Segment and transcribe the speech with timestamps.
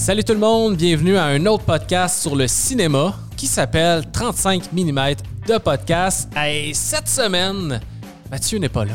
[0.00, 4.72] Salut tout le monde, bienvenue à un autre podcast sur le cinéma qui s'appelle 35
[4.72, 5.00] mm
[5.46, 6.26] de podcast.
[6.42, 7.78] Et cette semaine,
[8.30, 8.94] Mathieu n'est pas là.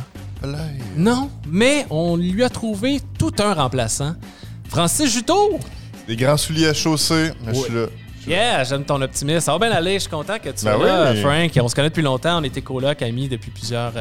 [0.97, 4.15] Non, mais on lui a trouvé tout un remplaçant.
[4.67, 5.59] Francis Juteau!
[6.07, 7.65] Des grands souliers à chausser, mais je Oui.
[7.65, 7.85] suis là.
[8.27, 9.41] Yeah, j'aime ton optimisme.
[9.41, 11.21] Ça va bien aller, je suis content que tu sois Ben là, oui.
[11.21, 11.51] Frank.
[11.63, 13.93] On se connaît depuis longtemps, on était coloc, amis depuis plusieurs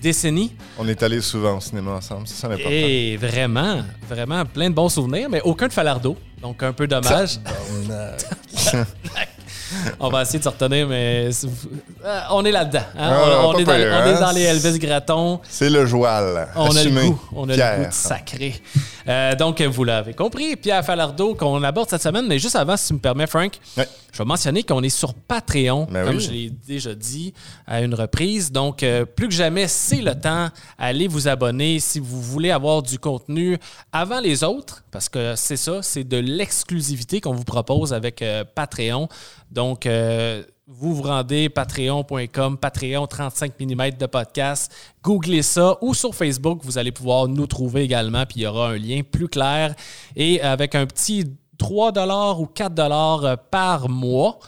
[0.00, 0.54] décennies.
[0.78, 2.70] On est allés souvent au cinéma ensemble, c'est ça l'important.
[2.70, 6.16] Et vraiment, vraiment plein de bons souvenirs, mais aucun de Falardeau.
[6.40, 7.38] Donc un peu dommage.
[10.00, 11.28] On va essayer de se retenir, mais
[12.04, 12.78] euh, on est là-dedans.
[12.96, 13.10] hein?
[13.12, 14.20] Ah, on, on pas est dans, pire, on est hein.
[14.20, 15.40] dans les Elvis Gratton.
[15.48, 16.48] C'est le joual.
[16.56, 17.06] On a le Assumé.
[17.08, 17.20] goût.
[17.34, 18.60] On a le goût de sacré.
[19.08, 22.26] Euh, donc, vous l'avez compris, Pierre Falardeau qu'on aborde cette semaine.
[22.26, 25.86] Mais juste avant, si tu me permets, Frank, je vais mentionner qu'on est sur Patreon,
[25.90, 26.22] Ben comme oui.
[26.22, 27.32] je l'ai déjà dit
[27.66, 28.52] à une reprise.
[28.52, 30.48] Donc, euh, plus que jamais, c'est le temps.
[30.78, 33.58] Allez vous abonner si vous voulez avoir du contenu
[33.92, 38.22] avant les autres, parce que c'est ça, c'est de l'exclusivité qu'on vous propose avec
[38.54, 39.08] Patreon.
[39.50, 44.70] Donc, euh, vous vous rendez patreon.com, Patreon 35 mm de podcast,
[45.02, 48.68] googlez ça ou sur Facebook, vous allez pouvoir nous trouver également, puis il y aura
[48.70, 49.74] un lien plus clair.
[50.14, 51.24] Et avec un petit
[51.56, 51.92] 3
[52.40, 52.74] ou 4
[53.50, 54.38] par mois,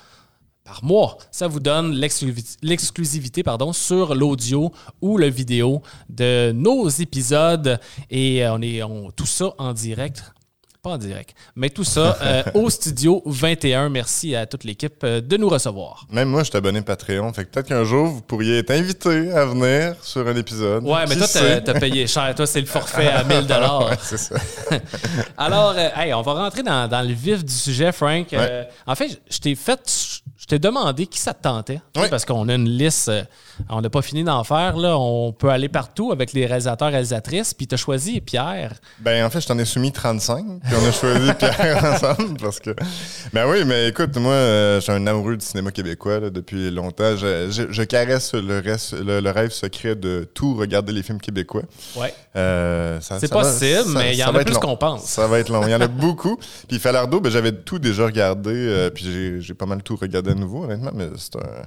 [0.62, 1.16] par mois.
[1.30, 3.42] Ça vous donne l'exclusi- l'exclusivité
[3.72, 4.70] sur l'audio
[5.00, 7.80] ou le vidéo de nos épisodes.
[8.10, 8.80] Et euh, on est
[9.16, 10.22] tout ça en direct.
[10.82, 13.90] Pas en direct, mais tout ça euh, au studio 21.
[13.90, 16.06] Merci à toute l'équipe euh, de nous recevoir.
[16.10, 19.30] Même moi, je suis abonné Patreon, fait que peut-être qu'un jour, vous pourriez être invité
[19.32, 20.82] à venir sur un épisode.
[20.82, 22.34] Ouais, mais Qui toi, t'as as payé cher.
[22.34, 23.90] Toi, c'est le forfait à 1000 dollars.
[24.02, 24.36] C'est ça.
[25.36, 28.34] Alors, euh, hey, on va rentrer dans, dans le vif du sujet, Frank.
[28.86, 29.80] En fait, je t'ai fait,
[30.50, 32.06] t'ai demandé qui ça te tentait, tu Oui.
[32.10, 33.22] parce qu'on a une liste, euh,
[33.68, 34.76] on n'a pas fini d'en faire.
[34.76, 37.54] Là, on peut aller partout avec les réalisateurs, réalisatrices.
[37.54, 38.74] Puis t'as choisi Pierre.
[39.00, 42.60] Ben, en fait, je t'en ai soumis 35, puis on a choisi Pierre ensemble, parce
[42.60, 42.74] que...
[43.32, 46.70] Ben oui, mais écoute, moi, euh, je suis un amoureux du cinéma québécois là, depuis
[46.70, 47.16] longtemps.
[47.16, 51.20] Je, je- je caresse le, reste, le, le rêve secret de tout regarder les films
[51.20, 51.62] québécois.
[51.96, 52.12] Ouais.
[52.36, 55.04] Euh, C'est possible, ça- mais il y en a plus qu'on pense.
[55.04, 55.62] Ça va être long.
[55.66, 56.38] Il y en a beaucoup.
[56.68, 60.64] Puis Falardeau, ben, j'avais tout déjà regardé, euh, puis j'ai- pas mal tout regardé nouveau,
[60.64, 61.62] honnêtement, mais c'est un,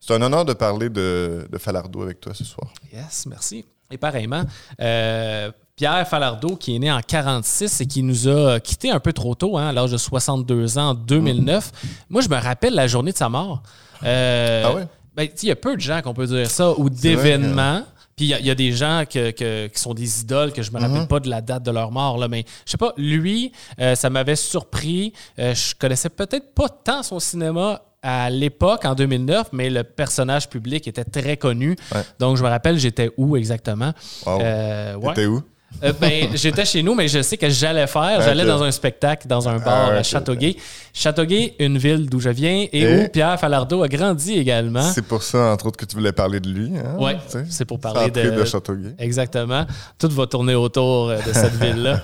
[0.00, 2.72] c'est un honneur de parler de, de Falardeau avec toi ce soir.
[2.92, 3.64] Yes, merci.
[3.90, 4.42] Et pareillement,
[4.80, 9.12] euh, Pierre Falardeau, qui est né en 46 et qui nous a quittés un peu
[9.12, 11.70] trop tôt, hein, à l'âge de 62 ans en 2009.
[12.10, 13.62] Moi, je me rappelle la journée de sa mort.
[14.02, 14.86] Euh, Ah ouais?
[15.14, 17.82] ben, il y a peu de gens qu'on peut dire ça, ou d'événements.
[18.16, 20.50] Puis il y a- il y, a des gens que- que- qui sont des idoles
[20.52, 20.88] que je me Mm-hmm.
[20.90, 22.16] rappelle pas de la date de leur mort.
[22.16, 25.12] Là, mais je sais pas, lui, euh, ça m'avait surpris.
[25.38, 30.48] Euh, je connaissais peut-être pas tant son cinéma à l'époque, en 2009, mais le personnage
[30.48, 31.74] public était très connu.
[31.92, 32.02] Ouais.
[32.20, 33.92] Donc je me rappelle, j'étais où exactement?
[34.24, 34.38] Wow.
[34.40, 35.08] Euh, ouais.
[35.14, 35.42] T'étais où?
[35.82, 38.20] Euh, ben, j'étais chez nous, mais je sais que j'allais faire.
[38.22, 38.48] J'allais Ok.
[38.48, 40.56] dans un spectacle, dans un bar Ah, à Châteauguay.
[40.94, 44.82] Châteauguay, une ville d'où je viens et, Et- où Pierre Falardeau a grandi également.
[44.92, 46.72] C'est pour ça, entre autres, que tu voulais parler de lui.
[46.78, 47.18] Hein?
[47.26, 47.44] Sais?
[47.50, 48.94] c'est pour parler de, de Châteauguay.
[49.00, 49.66] Exactement.
[49.98, 52.00] Tout va tourner autour euh, de cette ville-là.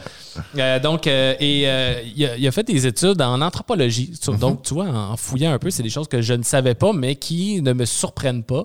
[0.58, 4.12] Euh, donc, euh, et euh, il, a, il a fait des études en anthropologie.
[4.20, 6.74] Sur- Donc, tu vois, en fouillant un peu, c'est des choses que je ne savais
[6.74, 8.64] pas, mais qui ne me surprennent pas.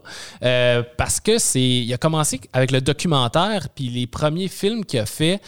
[0.98, 1.62] Parce que c'est.
[1.62, 5.40] Il a commencé avec le documentaire, puis les premiers films qu'il a fait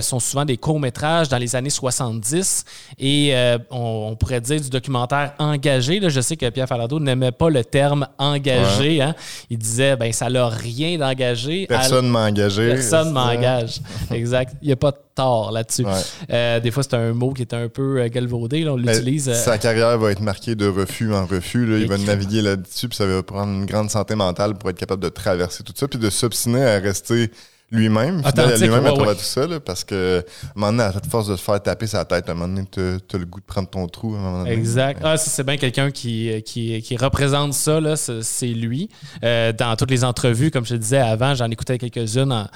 [0.00, 2.64] sont souvent des courts-métrages dans les années 70.
[2.98, 3.32] Et
[3.70, 6.00] on, on pourrait dire du documentaire engagé.
[6.00, 9.00] Là, je sais que Pierre Falardeau n'aimait pas le terme engagé.
[9.02, 9.14] hein.
[9.50, 11.66] Il disait, ben ça n'a rien d'engagé.
[11.66, 12.68] Personne m'a engagé.
[12.70, 13.80] Personne m'engage.
[14.10, 14.54] Exact.
[14.62, 15.84] Il n'y a pas de tort là-dessus.
[15.84, 16.34] Ouais.
[16.34, 18.64] Euh, des fois, c'est un mot qui est un peu euh, galvaudé.
[18.64, 19.28] là, on l'utilise.
[19.28, 21.66] euh, Sa carrière va être marquée de refus en refus.
[21.66, 21.78] là.
[21.78, 25.02] Il va naviguer là-dessus, puis ça va prendre une grande santé mentale pour être capable
[25.02, 27.30] de traverser tout ça, puis de s'obstiner à rester
[27.70, 29.14] lui-même, lui-même à ouais, ouais.
[29.14, 31.62] tout ça, là, parce que à un moment donné, à cette force de se faire
[31.62, 34.14] taper sa tête, à un moment donné, t'as t'as le goût de prendre ton trou.
[34.14, 34.52] À un moment donné.
[34.52, 35.02] Exact.
[35.04, 38.88] Ah, c'est bien quelqu'un qui, qui, qui représente ça, là, c'est c'est lui.
[39.22, 42.48] Euh, dans toutes les entrevues, comme je te disais avant, j'en écoutais quelques-unes en-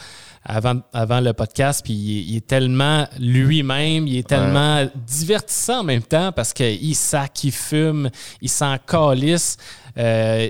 [0.45, 5.81] avant, avant le podcast, puis il, est- il est tellement lui-même, il est tellement divertissant
[5.81, 9.57] en même temps parce qu'il sac, il fume, il s'en calisse.
[9.99, 10.49] Euh,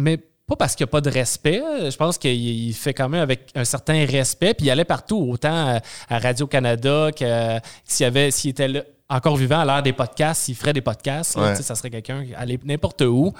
[0.00, 1.62] mais pas parce qu'il n'y a pas de respect.
[1.90, 4.54] Je pense qu'il il fait quand même avec un certain respect.
[4.54, 5.78] Puis il allait partout, autant
[6.08, 10.42] à, Radio-Canada que s'il y avait, s'il était là, encore vivant à l'ère des podcasts,
[10.44, 11.54] s'il ferait des podcasts, Ouais.
[11.54, 13.32] ça serait quelqu'un qui allait n'importe où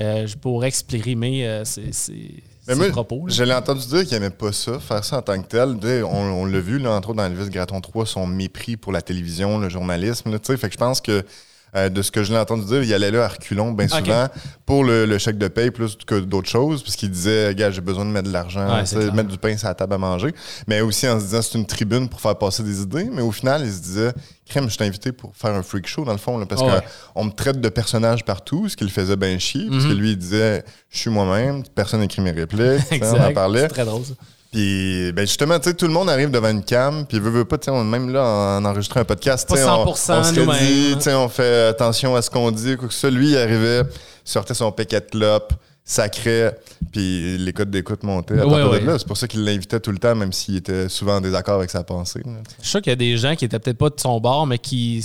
[0.00, 3.26] euh, je pourrais exprimer euh, ses, ses- Mais ses moi, propos.
[3.26, 3.32] là.
[3.34, 5.76] je l'ai entendu dire qu'il n'aimait pas ça, faire ça en tant que tel.
[6.04, 9.02] On, on l'a vu, là, entre autres, dans Elvis Graton 3, son mépris pour la
[9.02, 10.30] télévision, le journalisme.
[10.30, 10.56] là, tu sais.
[10.56, 11.24] fait que je pense que
[11.76, 14.26] Euh, de ce que je l'ai entendu dire, il allait là à reculons bien souvent
[14.66, 17.80] pour le, le chèque de paye plus que d'autres choses, parce qu'il disait, gars, j'ai
[17.80, 20.34] besoin de mettre de l'argent, Ouais, mettre du pain sur la table à manger.
[20.66, 23.08] Mais aussi en se disant, c'est une tribune pour faire passer des idées.
[23.12, 24.12] Mais au final, il se disait,
[24.48, 26.80] crème, je t'ai invité pour faire un freak show, dans le fond, là, parce ouais.
[27.14, 29.90] qu'on me traite de personnage partout, ce qui le faisait bien chier, parce Mhm.
[29.90, 33.60] que lui, il disait, je suis moi-même, personne n'écrit mes répliques, on en parlait.
[33.62, 34.14] C'est très drôle, ça.
[34.52, 37.44] Puis, ben justement, tu sais, tout le monde arrive devant une cam, puis veut, veut
[37.44, 38.24] pas, tu sais, même là,
[38.58, 41.28] en enregistrant un podcast, Pas tu sais, on, 100% on se redit, tu sais, on
[41.28, 43.06] fait attention à ce qu'on dit, quoi que.
[43.06, 43.82] Lui, il arrivait,
[44.24, 45.52] sortait son paquet de clopes,
[45.84, 46.50] sacré,
[46.92, 48.80] puis les codes d'écoute montaient à Ouais, ouais.
[48.80, 48.98] de là.
[48.98, 51.70] C'est pour ça qu'il l'invitait tout le temps, même s'il était souvent en désaccord avec
[51.70, 52.20] sa pensée.
[52.24, 52.32] là.
[52.58, 54.48] Je suis sûr qu'il y a des gens qui étaient peut-être pas de son bord,
[54.48, 55.04] mais qui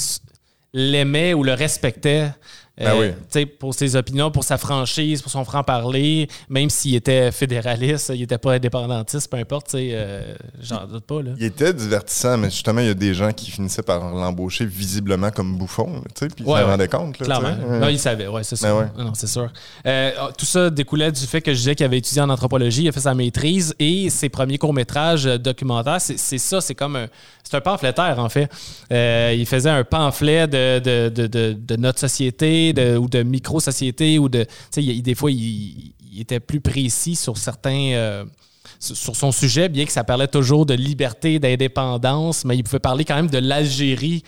[0.74, 2.32] l'aimaient ou le respectaient.
[2.78, 3.12] Ben oui.
[3.30, 8.24] sais, pour ses opinions, pour sa franchise, pour son franc-parler, même s'il était fédéraliste, il
[8.24, 11.22] était pas indépendantiste, peu importe, tu sais, euh, j'en doute pas.
[11.22, 11.32] Là.
[11.38, 15.32] Il était divertissant, mais justement, il y a des gens qui finissaient par l'embaucher visiblement
[15.32, 17.18] comme bouffon, puis ils s'en rendaient compte.
[17.20, 17.26] là.
[17.26, 17.80] Clairement.
[17.80, 18.78] Non, il savait, ouais, c'est Ben sûr.
[18.78, 19.04] ouais.
[19.04, 19.50] Non, c'est sûr.
[19.86, 22.90] Euh, tout ça découlait du fait que je disais qu'il avait étudié en anthropologie, il
[22.90, 26.96] a fait sa maîtrise et ses premiers courts-métrages euh, documentaires, c'est c'est ça, c'est comme
[26.98, 27.08] un.
[27.46, 28.50] C'est un pamphlétaire, en fait.
[28.92, 34.46] Euh, il faisait un pamphlet de, de, de, notre société ou de micro-société ou de.
[34.78, 37.92] Il- des fois, il, était plus précis sur certains.
[37.94, 38.26] euh,
[38.80, 43.06] sur son sujet, bien que ça parlait toujours de liberté, d'indépendance, mais il pouvait parler
[43.06, 44.24] quand même de l'Algérie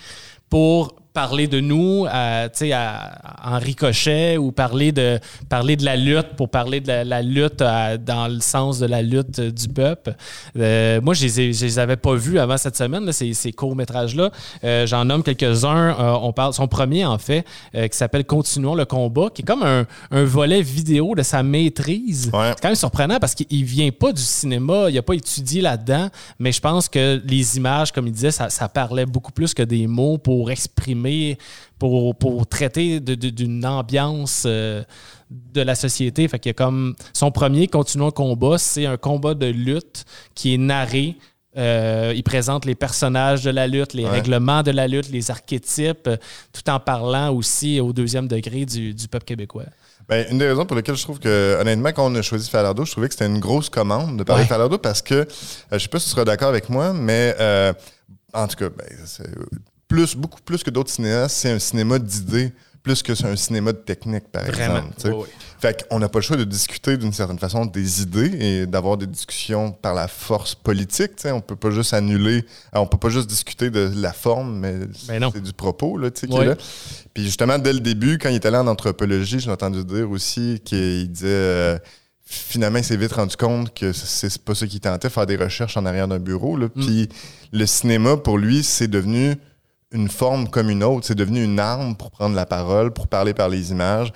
[0.48, 5.18] pour parler de nous à, à- en ricochet ou parler de,
[5.48, 8.86] parler de la lutte pour parler de la, la lutte à- dans le sens de
[8.86, 10.14] la lutte euh, du peuple.
[10.56, 14.30] Euh, moi, je je les avais pas vus avant cette semaine, là, ces, ces courts-métrages-là.
[14.62, 15.88] Euh, J'en nomme quelques-uns.
[15.98, 17.44] Euh, on parle, son premier, en fait,
[17.74, 21.42] euh, qui s'appelle Continuons le combat, qui est comme un, un volet vidéo de sa
[21.42, 22.30] maîtrise.
[22.32, 22.50] Ouais.
[22.54, 26.08] C'est quand même surprenant parce qu'il vient pas du cinéma, il n'a pas étudié là-dedans,
[26.38, 29.64] mais je pense que les images, comme il disait, ça, ça parlait beaucoup plus que
[29.64, 31.07] des mots pour exprimer,
[31.78, 34.82] pour, pour traiter d'une ambiance euh,
[35.30, 36.26] de la société.
[36.28, 40.04] Fait qu'il y a comme son premier Continuons le combat, c'est un combat de lutte
[40.34, 41.16] qui est narré.
[41.56, 44.10] Euh, il présente les personnages de la lutte, les Ouais.
[44.10, 46.08] règlements de la lutte, les archétypes,
[46.52, 49.64] tout en parlant aussi au deuxième degré du, du peuple québécois.
[50.08, 52.84] Ben, une des raisons pour lesquelles je trouve que, honnêtement, quand on a choisi Falardo,
[52.84, 54.46] je trouvais que c'était une grosse commande de parler Ouais.
[54.46, 55.24] de Falardo parce que, euh,
[55.72, 57.72] je sais pas si tu seras d'accord avec moi, mais euh,
[58.32, 59.28] en tout cas, ben, c'est
[59.88, 62.52] plus, beaucoup plus que d'autres cinéastes, c'est un cinéma d'idées
[62.82, 64.76] plus que c'est un cinéma de technique, par Vraiment.
[64.78, 64.94] exemple.
[64.96, 65.08] tu sais.
[65.08, 65.26] Ouais, ouais.
[65.60, 68.96] Fait qu'on n'a pas le choix de discuter d'une certaine façon des idées et d'avoir
[68.96, 71.16] des discussions par la force politique.
[71.16, 71.32] tu sais.
[71.32, 74.74] On peut pas juste annuler, euh, on peut pas juste discuter de la forme, mais
[75.08, 76.54] Ben c'est du propos là, tu sais, qui est là.
[77.12, 80.60] Puis justement, dès le début, quand il était allé en anthropologie, j'ai entendu dire aussi
[80.64, 81.78] qu'il disait euh,
[82.24, 85.36] finalement, il s'est vite rendu compte que c'est c'est pas ça qui tentait, faire des
[85.36, 86.56] recherches en arrière d'un bureau.
[86.56, 86.66] Là.
[86.74, 86.86] Mm.
[86.86, 87.08] Puis
[87.52, 89.34] le cinéma, pour lui, c'est devenu
[89.92, 91.06] une forme comme une autre.
[91.06, 94.12] C'est devenu une arme pour prendre la parole, pour parler par les images.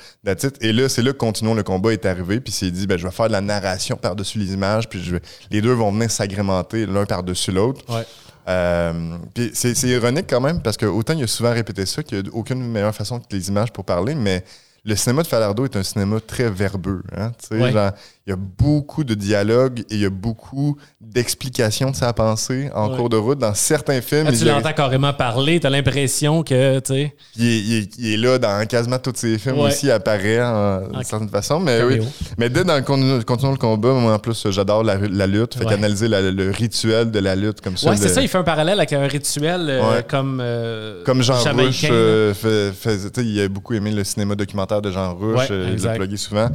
[0.60, 2.40] Et là, c'est là que Continuons le combat est arrivé.
[2.40, 4.88] Puis s'est dit, ben, je vais faire de la narration par-dessus les images.
[4.88, 7.80] Puis je vais- les deux vont venir s'agrémenter l'un par-dessus l'autre.
[7.94, 8.04] Ouais.
[8.48, 12.20] Euh, puis c'est ironique quand même parce que autant il a souvent répété ça qu'il
[12.20, 14.44] n'y a aucune meilleure façon que les images pour parler, mais
[14.84, 17.02] le cinéma de Falardo est un cinéma très verbeux.
[17.16, 17.70] Hein, Ouais.
[17.70, 17.92] genre,
[18.26, 22.70] il y a beaucoup de dialogues et il y a beaucoup d'explications de sa pensée
[22.74, 22.96] en Ouais.
[22.96, 24.28] cours de route dans certains films.
[24.30, 27.98] Il tu a- l'entends carrément parler, t'as l'impression que, tu sais, il est, il est-
[27.98, 29.68] il est là dans quasiment tous ses films Ouais.
[29.68, 31.58] aussi, il apparaît en- d'une certaine façon.
[31.58, 31.98] Mais oui.
[32.38, 35.54] Mais dès dans Continuons le combat, moi en plus, j'adore la, la lutte.
[35.54, 35.70] Fait Ouais.
[35.74, 37.90] qu'analyser le rituel de la lutte comme ça.
[37.90, 40.38] Ouais, c'est ça, il fait un parallèle avec un rituel euh, comme.
[40.40, 41.34] euh, Comme Jean
[41.88, 41.92] là.
[41.92, 45.16] euh, fait- il a beaucoup aimé le cinéma documentaire de Jean
[45.50, 46.48] euh, il l'a plugué souvent.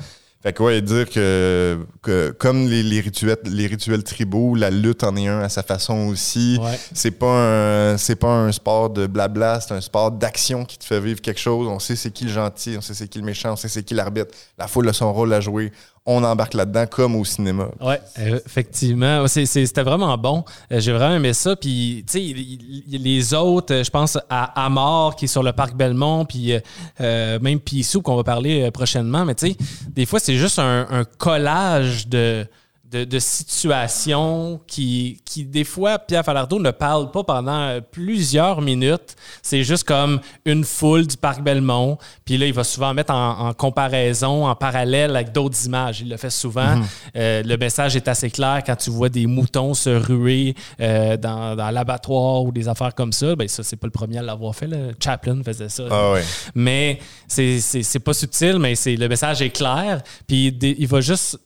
[0.44, 5.04] Fait que ouais, dire que, que comme les, les rituels, les rituels tribaux, la lutte
[5.04, 6.60] en est un à sa façon aussi.
[6.62, 6.80] Ouais.
[6.94, 10.86] C'est pas un c'est pas un sport de blabla, c'est un sport d'action qui te
[10.86, 11.68] fait vivre quelque chose.
[11.68, 13.84] On sait c'est qui le gentil, on sait c'est qui le méchant, on sait c'est
[13.84, 14.32] qui l'arbitre.
[14.60, 15.72] La foule a son rôle à jouer.
[16.10, 17.68] On embarque là-dedans comme au cinéma.
[17.82, 19.28] Ouais, effectivement.
[19.28, 20.46] C'était vraiment bon.
[20.72, 21.58] Euh, J'ai vraiment aimé ça.
[21.58, 25.76] Puis, tu sais, les autres, euh, je pense à Amor qui est sur le parc
[25.76, 26.54] Belmont, puis
[27.02, 29.26] euh, même Pissou qu'on va parler prochainement.
[29.26, 29.58] Mais tu sais,
[29.90, 32.48] des fois, c'est juste un, un collage de,
[32.92, 39.16] de, de situations qui, qui, des fois, Pierre Falardeau ne parle pas pendant plusieurs minutes.
[39.42, 41.98] C'est juste comme une foule du parc Belmont.
[42.26, 46.02] Puis là, il va souvent mettre en, en comparaison, en parallèle avec d'autres images.
[46.02, 46.82] Il le fait souvent.
[47.16, 51.56] Euh, le message est assez clair quand tu vois des moutons se ruer euh, dans,
[51.56, 53.36] dans l'abattoir ou des affaires comme ça.
[53.36, 54.68] Ben, ça, c'est pas le premier à l'avoir fait.
[54.68, 54.78] là.
[55.04, 55.84] Chaplin faisait ça.
[55.92, 56.24] Ah ouais.
[56.56, 60.02] Mais c'est- pas subtil, mais c'est le message est clair.
[60.28, 61.38] Puis il va juste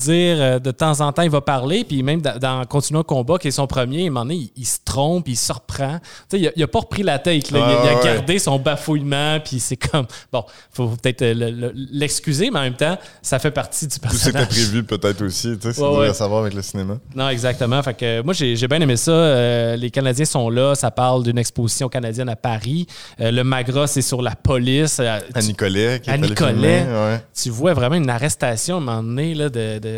[0.00, 3.04] dire euh, de temps en temps, il va parler, puis même dans, dans Continuant le
[3.04, 5.52] combat, qui est son premier, à un moment donné, il, il se trompe, il se
[5.52, 5.98] reprend.
[6.28, 7.58] Tu sais, il, a, il a pas repris la tête, là.
[7.58, 8.04] il, a- il a Ouais, ouais.
[8.04, 10.06] gardé son bafouillement, puis c'est comme.
[10.32, 13.98] Bon, faut peut-être euh, le- le- l'excuser, mais en même temps, ça fait partie du
[13.98, 14.48] Tout c'était personnage.
[14.48, 16.98] prévu peut-être aussi, tu sais, c'est Ouais, à savoir avec le cinéma.
[17.14, 17.82] Non, exactement.
[17.82, 19.10] Fait que euh, moi, j'ai bien aimé ça.
[19.10, 20.74] Euh, les Canadiens sont là.
[20.74, 22.86] Ça parle d'une exposition canadienne à Paris.
[23.20, 25.00] Euh, le Magra, c'est sur la police.
[25.00, 26.52] À tu- Nicolet, qui À Nicolet.
[26.52, 29.89] filmer, tu vois vraiment une arrestation à un moment donné là, de, de-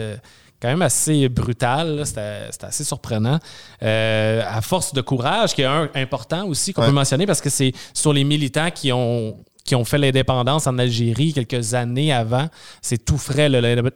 [0.60, 1.96] quand même assez brutale.
[1.96, 2.04] là.
[2.04, 3.38] C'était c'était assez surprenant.
[3.82, 6.88] Euh, à force de courage, qui est un important aussi qu'on Ouais.
[6.88, 10.78] peut mentionner parce que c'est sur les militants qui ont qui ont fait l'indépendance en
[10.78, 12.48] Algérie quelques années avant.
[12.80, 13.48] C'est tout frais,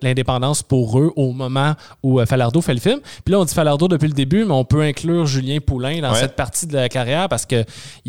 [0.02, 3.00] l'indépendance pour eux au moment où euh, Falardeau fait le film.
[3.24, 6.12] Puis là, on dit Falardeau depuis le début, mais on peut inclure Julien Poulain dans
[6.12, 6.20] Ouais.
[6.20, 7.64] cette partie de la carrière parce que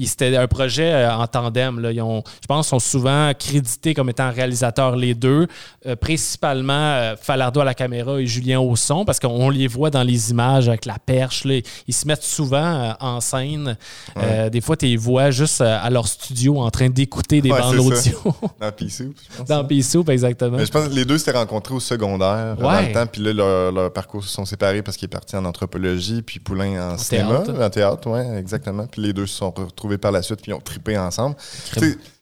[0.05, 1.79] c'était un projet euh, en tandem.
[1.79, 1.91] Là.
[1.91, 5.47] Ils ont, je pense qu'ils sont souvent crédités comme étant réalisateurs les deux,
[5.85, 9.89] Euh, principalement euh, Falardeau à la caméra et Julien au son parce qu'on les voit
[9.89, 11.43] dans les images avec la perche.
[11.45, 11.59] là.
[11.87, 13.77] Ils se mettent souvent euh, en scène.
[14.51, 17.75] Des fois, tu les vois juste à leur studio en train d'écouter des Ouais, bandes
[17.79, 18.33] audio.
[18.61, 19.47] Dans Pissou, je pense.
[19.47, 20.57] dans P-Soup, exactement.
[20.57, 22.87] Mais je pense que les deux s'étaient rencontrés au secondaire euh, dans Ouais.
[22.87, 25.45] le temps, puis là, leur- leurs parcours se sont séparés parce qu'il est parti en
[25.45, 27.61] anthropologie, puis Poulain en, cinéma, théâtre.
[27.61, 28.87] en théâtre, ouais, exactement.
[28.87, 31.35] Puis les deux se sont retrouvés par la suite, puis ils ont trippé ensemble.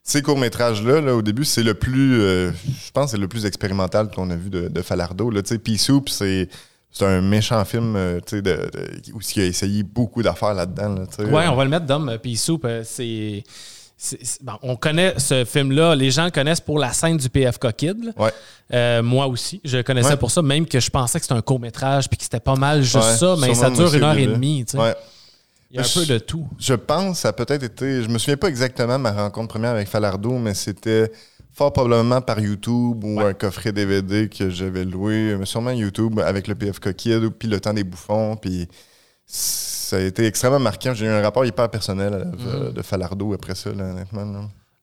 [0.08, 4.10] Ces courts-métrages-là, là, au début, c'est le plus, euh, je pense, c'est le plus expérimental
[4.12, 5.32] qu'on a vu de, de Falardeau.
[5.32, 6.48] Là, Pea Soup, c'est
[6.92, 10.54] c'est un méchant film, euh, tu sais, de, de- où il a essayé beaucoup d'affaires
[10.54, 10.96] là-dedans.
[10.96, 11.26] Là.
[11.26, 12.64] Ouais, on va le mettre d'homme P-Soup.
[12.64, 13.44] euh, C'est.
[14.42, 18.14] Bon, on connaît ce film-là, les gens le connaissent pour la scène du PFK Kid.
[18.18, 18.32] Ouais.
[18.74, 20.18] Euh, moi aussi, je le connaissais Ouais.
[20.18, 22.82] pour ça, même que je pensais que c'était un court-métrage puis que c'était pas mal
[22.84, 24.66] juste Ouais, ça, mais ça dure une heure et demie.
[24.66, 24.96] tu sais.
[25.72, 26.48] Il y a un Je- peu de tout.
[26.60, 28.04] Je pense, ça a peut-être été.
[28.04, 31.12] Je me souviens pas exactement de ma rencontre première avec Falardeau, mais c'était
[31.52, 36.48] fort probablement par YouTube ou un coffret DVD que j'avais loué, mais sûrement YouTube avec
[36.48, 38.68] le PFK Kid, puis le temps des bouffons, puis
[39.86, 40.94] ça a été extrêmement marquant.
[40.94, 44.26] J'ai eu un rapport hyper personnel euh, de Falardeau après ça, là, honnêtement.
[44.26, 44.42] là.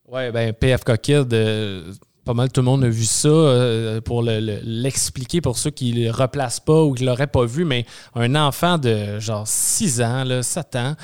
[0.08, 1.92] Ouais, ben PFK Kid, euh,
[2.24, 5.70] pas mal tout le monde a vu ça euh, pour le- le- l'expliquer pour ceux
[5.70, 10.00] qui le replacent pas ou qui l'auraient pas vu, mais un enfant de genre 6
[10.02, 10.94] ans, là, 7 ans,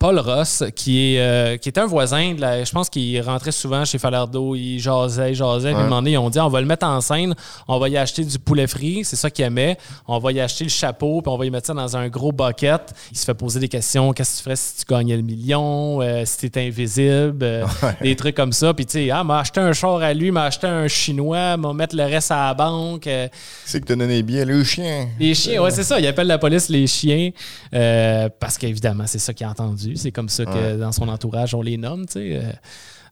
[0.00, 3.52] Paul Ross, qui est, euh, qui est un voisin, de la- je pense qu'il rentrait
[3.52, 6.10] souvent chez Falardeau, il jasait, il jasait, puis Ouais.
[6.12, 7.32] ils ont dit on va le mettre en scène,
[7.68, 10.64] on va y acheter du poulet frit, c'est ça qu'il aimait, on va y acheter
[10.64, 12.92] le chapeau, puis on va y mettre ça dans un gros bucket.
[13.12, 16.02] Il se fait poser des questions, qu'est-ce que tu ferais si tu gagnais le million,
[16.02, 17.64] euh, si t'étais invisible, euh,
[18.02, 18.74] des trucs comme ça.
[18.74, 21.72] Puis tu sais, ah, m'a acheté un char à lui, m'a acheté un chinois, m'a
[21.72, 23.08] mettre le reste à la banque.
[23.64, 25.08] C'est que t'as donné les billets, le chien.
[25.20, 26.00] les chiens, ouais, c'est ça.
[26.00, 27.30] Il appelle la police les chiens
[28.40, 29.50] parce qu'évidemment, c'est ça qu'il a
[29.96, 32.58] C'est comme ça que dans son entourage, on les nomme, tu sais.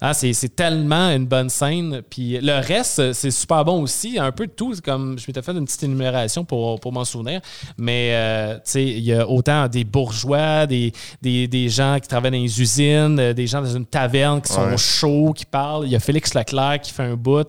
[0.00, 2.02] Ah, c'est, tellement une bonne scène.
[2.08, 4.18] Puis le reste, c'est super bon aussi.
[4.18, 4.74] Un peu de tout.
[4.84, 7.40] Comme je m'étais fait une petite énumération pour, pour m'en souvenir.
[7.78, 12.08] Mais euh, tu sais, il y a autant des bourgeois, des, des, des gens qui
[12.08, 14.76] travaillent dans les usines, euh, des gens dans une taverne qui sont Ouais.
[14.76, 15.84] chauds, qui parlent.
[15.86, 17.48] Il y a Félix Leclerc qui fait un bout.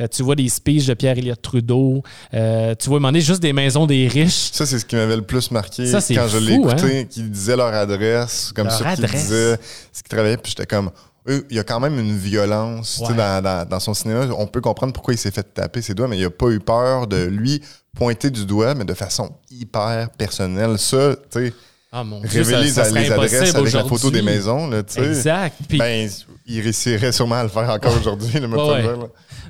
[0.00, 2.02] Euh, tu vois des speeches de Pierre-Éliott Trudeau.
[2.32, 4.50] Euh, tu vois, un moment donné, juste des maisons des riches.
[4.52, 6.60] Ça, c'est ce qui m'avait le plus marqué Ça, quand je l'ai hein?
[6.76, 9.22] écouté, qu'ils disaient leur adresse, comme Leur ça, qu'ils adresse.
[9.24, 9.58] disaient
[9.92, 10.90] ce qu'ils travaillaient, puis j'étais comme,
[11.28, 13.14] il y a quand même une violence Ouais.
[13.14, 14.26] dans, dans- dans son cinéma.
[14.36, 16.58] On peut comprendre pourquoi il s'est fait taper ses doigts, mais il a pas eu
[16.60, 17.62] peur de lui
[17.96, 20.78] pointer du doigt, mais de façon hyper personnelle.
[20.78, 21.54] Ça, tu sais,
[21.92, 24.94] Ah mon Dieu, révéler ça, ça les adresses avec la photo des maisons, là, tu
[24.94, 25.04] sais.
[25.06, 25.54] Exact.
[25.70, 26.08] Ben,
[26.46, 28.94] il réussirait sûrement à le faire encore aujourd'hui, le Ouais, ouais.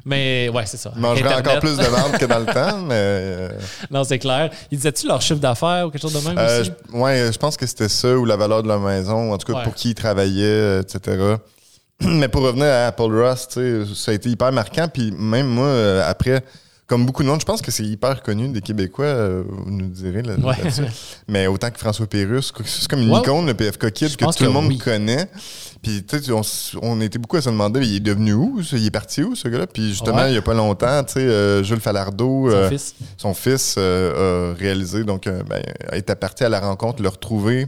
[0.04, 0.92] mais ouais, c'est ça.
[0.94, 2.94] Il mangerait encore plus de ventes que dans le temps, mais.
[2.94, 3.48] euh,
[3.90, 4.50] non, c'est clair.
[4.70, 6.72] Ils disaient-tu leur chiffre d'affaires ou quelque chose de même Euh, aussi?
[6.92, 9.50] je, ouais, je pense que c'était ça ou la valeur de la maison, en tout
[9.50, 9.64] cas Ouais.
[9.64, 11.36] pour qui il travaillait, euh, etc.
[12.06, 13.48] Mais pour revenir à Apple Ross,
[13.94, 14.88] ça a été hyper marquant.
[14.92, 16.44] Puis même moi, euh, après,
[16.86, 19.88] comme beaucoup de monde, je pense que c'est hyper connu des Québécois, euh, vous nous
[19.88, 20.56] direz là, Ouais.
[21.28, 24.50] Mais autant que François Pérusse, c'est comme une icône, le PFK Kid, que tout le
[24.50, 24.78] monde oui.
[24.78, 25.28] connaît.
[25.82, 26.30] Puis tu sais,
[26.80, 28.60] on, était beaucoup à se demander, il est devenu où?
[28.72, 29.66] Il est parti où, ce gars-là?
[29.66, 30.28] Puis justement, Ouais.
[30.28, 32.48] il n'y a pas longtemps, tu sais, euh, Jules Falardeau...
[32.50, 32.94] Son euh, fils.
[33.16, 37.62] son fils a réalisé, donc, euh, ben, était parti à la rencontre, le retrouver.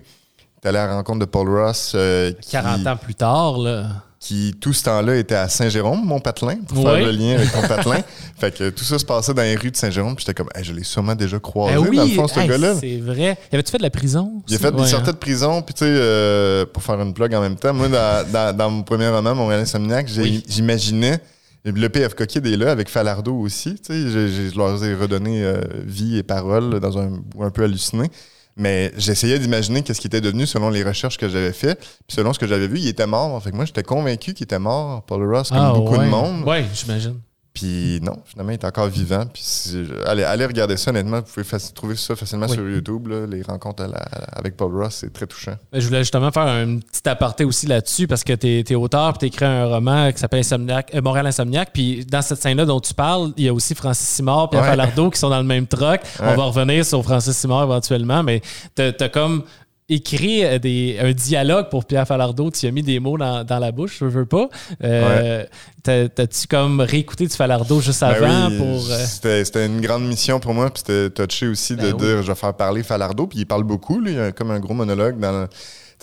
[0.63, 3.87] est allé à la rencontre de Paul Ross, euh, qui, 40 ans plus tard, là.
[4.27, 6.97] Qui tout ce temps-là était à Saint-Jérôme, mon patelin, pour Ouais.
[7.03, 7.99] faire le lien avec ton patelin.
[8.39, 10.65] fait que tout ça se passait dans les rues de Saint-Jérôme, puis j'étais comme, Hey,
[10.65, 12.75] je l'ai sûrement déjà croisé, Eh oui, dans le fond, ce hey, gars-là.
[12.81, 13.37] c'est vrai.
[13.53, 14.43] Y avait-tu fait de la prison?
[14.49, 15.13] Il a fait des Ouais, sorties hein?
[15.13, 18.27] de prison, puis tu sais, euh, pour faire une plug en même temps, moi, dans,
[18.33, 20.43] dans- dans mon premier roman, Montréal Insomniac, Oui.
[20.49, 21.19] j'imaginais,
[21.67, 24.09] le PFK Kid est là, avec Falardeau aussi, tu sais,
[24.51, 28.11] je leur ai redonné euh, vie et parole dans un un peu halluciné.
[28.57, 31.75] Mais j'essayais d'imaginer qu'est-ce qu'il était devenu selon les recherches que j'avais fait.
[31.77, 33.43] Puis selon ce que j'avais vu, il était mort.
[33.43, 36.05] Fait que moi, j'étais convaincu qu'il était mort, Paul Ross, comme Ah, beaucoup ouais.
[36.07, 36.45] de monde.
[36.45, 37.19] Ouais, j'imagine.
[37.55, 39.25] Puis non, finalement, il est encore vivant.
[39.33, 41.19] Puis si- allez, allez regarder ça, honnêtement.
[41.21, 42.55] Vous pouvez trouver ça facilement Oui.
[42.55, 43.07] sur YouTube.
[43.07, 43.27] là.
[43.27, 45.55] les rencontres à la- avec Paul Ross, c'est très touchant.
[45.73, 49.13] Ben, Je voulais justement faire un petit aparté aussi là-dessus parce que tu es, auteur
[49.13, 51.71] puis tu écrit un roman qui s'appelle Insomniac, euh, Montréal Insomniac.
[51.73, 54.63] Puis dans cette scène-là dont tu parles, il y a aussi Francis Simard et Ouais.
[54.63, 56.01] Falardeau qui sont dans le même truck.
[56.21, 58.43] On va revenir sur Francis Simard éventuellement, mais
[58.75, 59.45] tu as comme
[59.89, 62.51] écrit euh, des, un dialogue pour Pierre Falardeau.
[62.51, 64.49] Tu as mis des mots dans, dans la bouche, je veux pas.
[64.83, 65.45] Euh,
[65.83, 68.91] t'as- T'as-tu comme réécouté du Falardeau juste Ben avant oui, pour.
[68.91, 69.05] euh,
[69.45, 70.71] C'était une grande mission pour moi.
[70.71, 71.99] Puis c'était touché aussi de Ben oui.
[71.99, 73.27] dire je vais faire parler Falardeau.
[73.27, 74.01] Puis il parle beaucoup.
[74.01, 75.19] Lui, il a comme un gros monologue.
[75.19, 75.49] Dans le-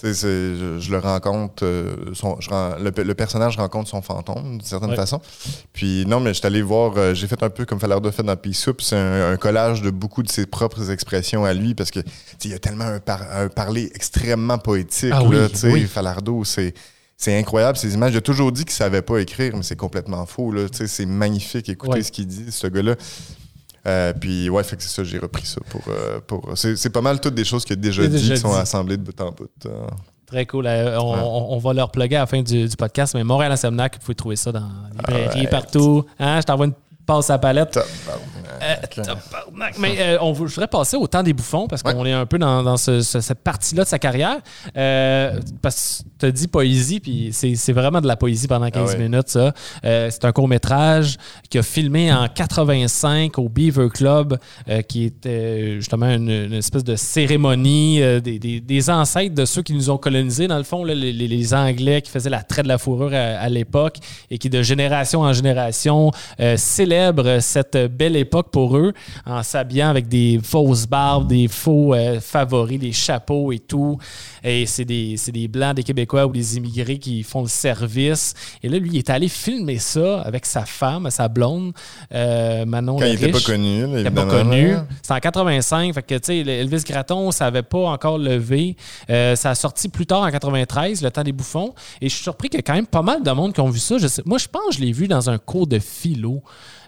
[0.04, 1.64] je, je le rencontre.
[1.66, 4.96] euh, son- je ren- le, le personnage rencontre son fantôme d'une certaine Ouais.
[4.96, 5.22] façon.
[5.74, 6.94] Puis non, mais je suis allé voir.
[6.98, 8.82] euh, J'ai fait un peu comme Falardeau a fait dans Peace Soup.
[8.82, 12.00] C'est un, un collage de beaucoup de ses propres expressions à lui parce que
[12.44, 15.12] il y a tellement un, par- un parler extrêmement poétique.
[15.14, 15.84] Ah oui, là, tu sais, oui.
[15.86, 16.74] Falardeau, c'est.
[17.18, 18.14] C'est incroyable ces images.
[18.14, 20.52] J'ai toujours dit qu'il savait pas écrire, mais c'est complètement faux.
[20.52, 20.68] Là.
[20.68, 21.70] Tu sais, C'est magnifique.
[21.70, 22.02] Écoutez Ouais.
[22.02, 22.96] ce qu'il dit, ce gars-là.
[23.88, 25.82] Euh, puis ouais, fait que c'est ça, j'ai repris ça pour.
[25.88, 28.40] euh, pour c'est, c'est pas mal toutes des choses qu'il a déjà dit déjà qui
[28.40, 28.60] sont dit.
[28.60, 29.50] assemblées de bout en bout.
[29.66, 29.88] euh.
[30.28, 30.66] Très cool.
[30.68, 31.20] On, Ouais.
[31.24, 34.16] on- va leur plugger à la fin du, du podcast, mais Montréal Insomniac, vous pouvez
[34.16, 34.62] trouver ça dans
[34.94, 35.50] les librairies, Alright.
[35.50, 36.06] partout.
[36.20, 36.74] Hein, je t'envoie une
[37.16, 37.78] passe la palette.
[37.78, 38.90] Euh, Tabarnak.
[39.30, 39.80] tabarnak.
[39.80, 42.26] Mais euh, on vou- je voudrais passer au temps des bouffons parce qu'on est un
[42.26, 44.38] peu dans, dans ce- ce- cette partie-là de sa carrière.
[44.78, 48.92] Euh, parce que tu as dit poésie, puis c'est vraiment de la poésie pendant 15
[48.94, 49.04] Ah ouais.
[49.10, 49.54] minutes, ça.
[49.86, 51.18] Euh, c'est un court-métrage
[51.50, 54.38] qui a filmé en 85 au Beaver Club,
[54.70, 59.46] euh, qui était justement une, une espèce de cérémonie euh, des, des- des ancêtres de
[59.46, 62.64] ceux qui nous ont colonisés, dans le fond, là, les, Anglais qui faisaient la traite
[62.66, 63.98] de la fourrure à, à l'époque
[64.30, 66.56] et qui, de génération en génération, euh,
[67.02, 68.94] célèbrent cette belle époque pour eux
[69.26, 73.98] en s'habillant avec des fausses barbes, des faux euh, favoris, des chapeaux et tout.
[74.44, 78.34] Et c'est des, des Blancs, des Québécois ou des immigrés qui font le service.
[78.62, 81.74] Et là, lui, il est allé filmer ça avec sa femme, sa blonde,
[82.14, 84.76] euh, Manon Quand il était pas connu, Il n'était pas connu.
[85.02, 85.94] C'est en 85.
[85.94, 88.76] Fait que, tu sais, Elvis Gratton, ça n'avait pas encore levé.
[89.10, 91.74] Euh, ça a sorti plus tard en 93, Le temps des bouffons.
[92.00, 93.70] Et je suis surpris qu'il y a quand même pas mal de monde qui ont
[93.70, 93.98] vu ça.
[93.98, 96.42] Je sais- moi, je pense que je l'ai vu dans un cours de philo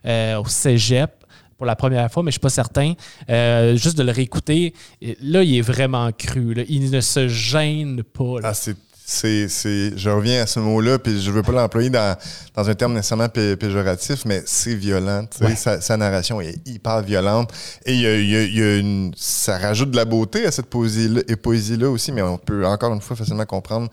[0.05, 1.11] euh, au cégep
[1.57, 2.93] pour la première fois, mais je suis pas certain.
[3.29, 4.73] Euh, juste de le réécouter,
[5.21, 6.53] là, il est vraiment cru.
[6.53, 6.63] là.
[6.67, 8.39] Il ne se gêne pas.
[8.41, 8.49] là.
[8.49, 8.75] Ah, c'est.
[9.05, 12.17] C'est, c'est- je reviens à ce mot-là, puis je veux pas l'employer dans,
[12.55, 15.25] dans un terme nécessairement pé- péjoratif, mais c'est violent.
[15.41, 15.55] Ouais.
[15.57, 17.51] Sa, sa narration est hyper violente.
[17.85, 20.51] Et y a, y a- il y a une, ça rajoute de la beauté à
[20.51, 23.89] cette poésie-là, et poésie-là aussi, mais on peut encore une fois facilement comprendre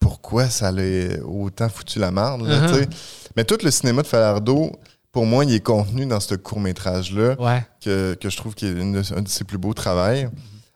[0.00, 0.82] pourquoi ça l'a
[1.24, 2.42] autant foutu la marde.
[2.46, 2.86] là, Uh-huh.
[3.36, 4.72] Mais tout le cinéma de Falardeau,
[5.12, 7.64] pour moi, il est contenu dans ce court-métrage-là Ouais.
[7.82, 10.28] que, que je trouve qui est une un de ses plus beaux travails,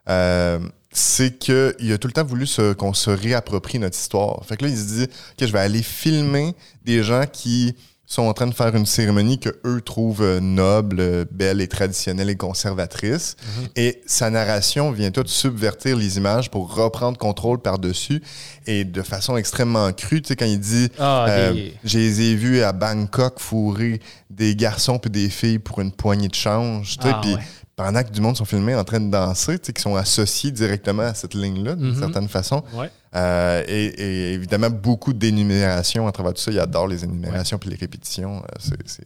[0.09, 0.59] euh,
[0.90, 4.44] c'est qu'il a tout le temps voulu qu'on se réapproprie notre histoire.
[4.44, 7.75] Fait que là, il se dit, OK, je vais aller filmer des gens qui
[8.14, 11.68] sont en train de faire une cérémonie que eux trouvent euh, noble, euh, belle et
[11.68, 13.37] traditionnelle et conservatrice.
[13.77, 18.22] Et sa narration vient toute subvertir les images pour reprendre contrôle par-dessus
[18.66, 20.22] et de façon extrêmement crue.
[20.22, 24.00] Tu sais, quand il dit Ah, euh, des- Je les ai vus à Bangkok fourrer
[24.31, 26.98] des garçons puis des filles pour une poignée de change.
[26.98, 27.40] tu sais, Ah, puis ouais.
[27.76, 31.14] Pendant que du monde sont filmés en train de danser, qui sont associés directement à
[31.14, 31.98] cette ligne-là, d'une Mhm.
[31.98, 32.62] certaine façon.
[32.72, 32.90] Ouais.
[33.16, 36.50] Euh, et, et évidemment, beaucoup d'énumérations à travers tout ça.
[36.50, 38.37] Il adore les énumérations puis les répétitions.
[38.38, 39.04] Euh, c'est-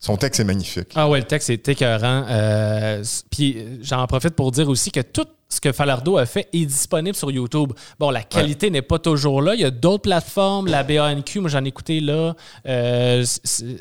[0.00, 0.88] Son texte est magnifique.
[0.96, 2.26] Ah ouais, le texte est écœurant.
[2.28, 6.66] Euh, Puis j'en profite pour dire aussi que tout ce que Falardo a fait est
[6.66, 7.72] disponible sur YouTube.
[7.98, 9.54] Bon, la qualité n'est pas toujours là.
[9.54, 12.34] Il y a d'autres plateformes, la BANQ, moi j'en ai écouté là.
[12.66, 13.24] Euh,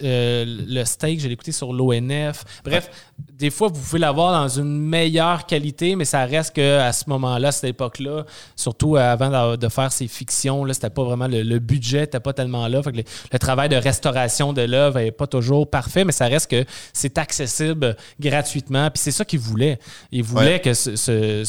[0.03, 2.43] euh, le steak, je l'ai écouté sur l'ONF.
[2.63, 7.05] Bref, des fois, vous pouvez l'avoir dans une meilleure qualité, mais ça reste qu'à ce
[7.07, 11.41] moment-là, à cette époque-là, surtout avant de, faire ces fictions, là, c'était pas vraiment le,
[11.41, 12.83] le budget, n'était pas tellement là.
[12.83, 16.27] Fait que le, le travail de restauration de l'œuvre n'est pas toujours parfait, mais ça
[16.27, 18.89] reste que c'est accessible gratuitement.
[18.91, 19.79] Puis c'est ça qu'il voulait.
[20.11, 20.59] Il voulait Ouais.
[20.61, 21.43] que ce- ce-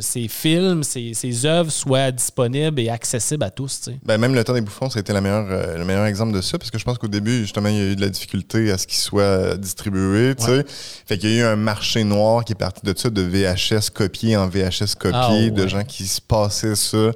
[0.00, 3.80] ces films, ces, ces œuvres soient disponibles et accessibles à tous.
[3.80, 3.98] tu sais.
[4.04, 6.32] Ben, même Le Temps des Bouffons, ça a été la meilleure, euh, le meilleur exemple
[6.32, 8.08] de ça, parce que je pense qu'au début, justement, il y a eu de la
[8.08, 10.64] difficulté à ce qu'il soit euh, distribué, tu sais.
[11.06, 13.90] Fait qu'il y a eu un marché noir qui est parti de ça, de VHS
[13.92, 15.50] copié en VHS copié, Ah, ouais.
[15.50, 17.10] de gens qui se passaient ça.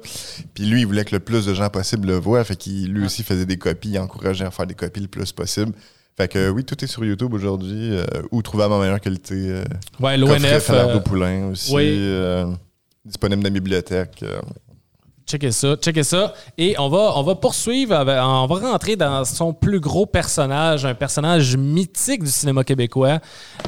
[0.53, 3.03] Puis lui, il voulait que le plus de gens possible le voient, fait qu'il lui
[3.03, 3.05] Ah.
[3.07, 5.73] aussi faisait des copies, il encourageait à faire des copies le plus possible.
[6.17, 9.33] Fait que oui, tout est sur YouTube aujourd'hui, euh, ou trouvable en meilleure qualité.
[9.35, 9.63] Euh,
[9.99, 10.69] Ouais, l'ONF.
[10.69, 11.89] Euh, Poulain aussi, oui.
[11.99, 12.45] euh,
[13.03, 14.23] disponible dans la bibliothèque.
[15.27, 16.35] Checkez ça, checkez ça.
[16.55, 20.85] Et on va, on va poursuivre, avec- on va rentrer dans son plus gros personnage,
[20.85, 23.17] un personnage mythique du cinéma québécois,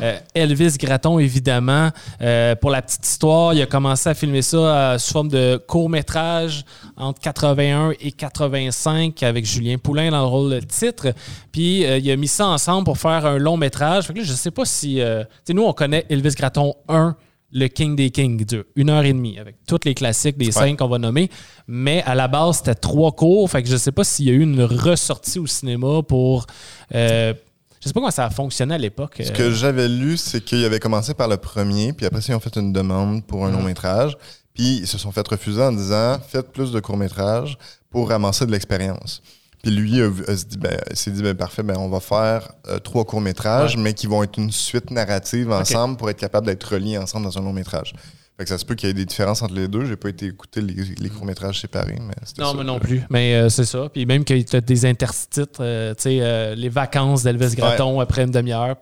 [0.03, 1.89] euh, Elvis Gratton, évidemment.
[2.21, 5.59] Euh, pour la petite histoire, il a commencé à filmer ça euh, sous forme de
[5.67, 6.63] court-métrage
[6.95, 11.07] entre 81 et 85 avec Julien Poulain dans le rôle de titre.
[11.51, 14.05] Puis euh, il a mis ça ensemble pour faire un long-métrage.
[14.05, 15.01] Fait que là, je sais pas si...
[15.01, 17.15] euh, nous, on connaît Elvis Gratton 1
[17.51, 20.77] le King des Kings, dure une heure et demie, avec tous les classiques des cinq
[20.79, 21.29] qu'on va nommer.
[21.67, 23.49] Mais à la base, c'était trois cours.
[23.49, 26.45] Fait que je sais pas s'il y a eu une ressortie au cinéma pour.
[26.93, 27.33] euh,
[27.79, 29.21] je sais pas comment ça a fonctionné à l'époque.
[29.23, 32.33] Ce euh, que j'avais lu, c'est qu'ils avaient commencé par le premier, puis après ils
[32.33, 33.55] ont fait une demande pour un Mhm.
[33.57, 34.17] long métrage,
[34.53, 37.57] puis ils se sont fait refuser en disant faites plus de courts métrages
[37.91, 39.21] pour ramasser de l'expérience.
[39.63, 43.05] Puis lui a, dit, ben, s'est dit ben, parfait, ben, on va faire euh, trois
[43.05, 46.97] courts métrages, mais qui vont être une suite narrative ensemble pour être capable d'être reliés
[46.97, 47.93] ensemble dans un long métrage.
[48.37, 49.83] Fait que ça se peut qu'il y ait des différences entre les deux.
[49.85, 52.57] J'ai pas été écouter les, les courts métrages séparés, mais c'était Non, ça.
[52.59, 53.01] mais non plus.
[53.09, 53.89] Mais euh, c'est ça.
[53.91, 57.99] Puis même qu'il y a des interstitres, euh, tu sais, euh, les vacances d'Elvis Gratton
[57.99, 58.75] après une demi-heure,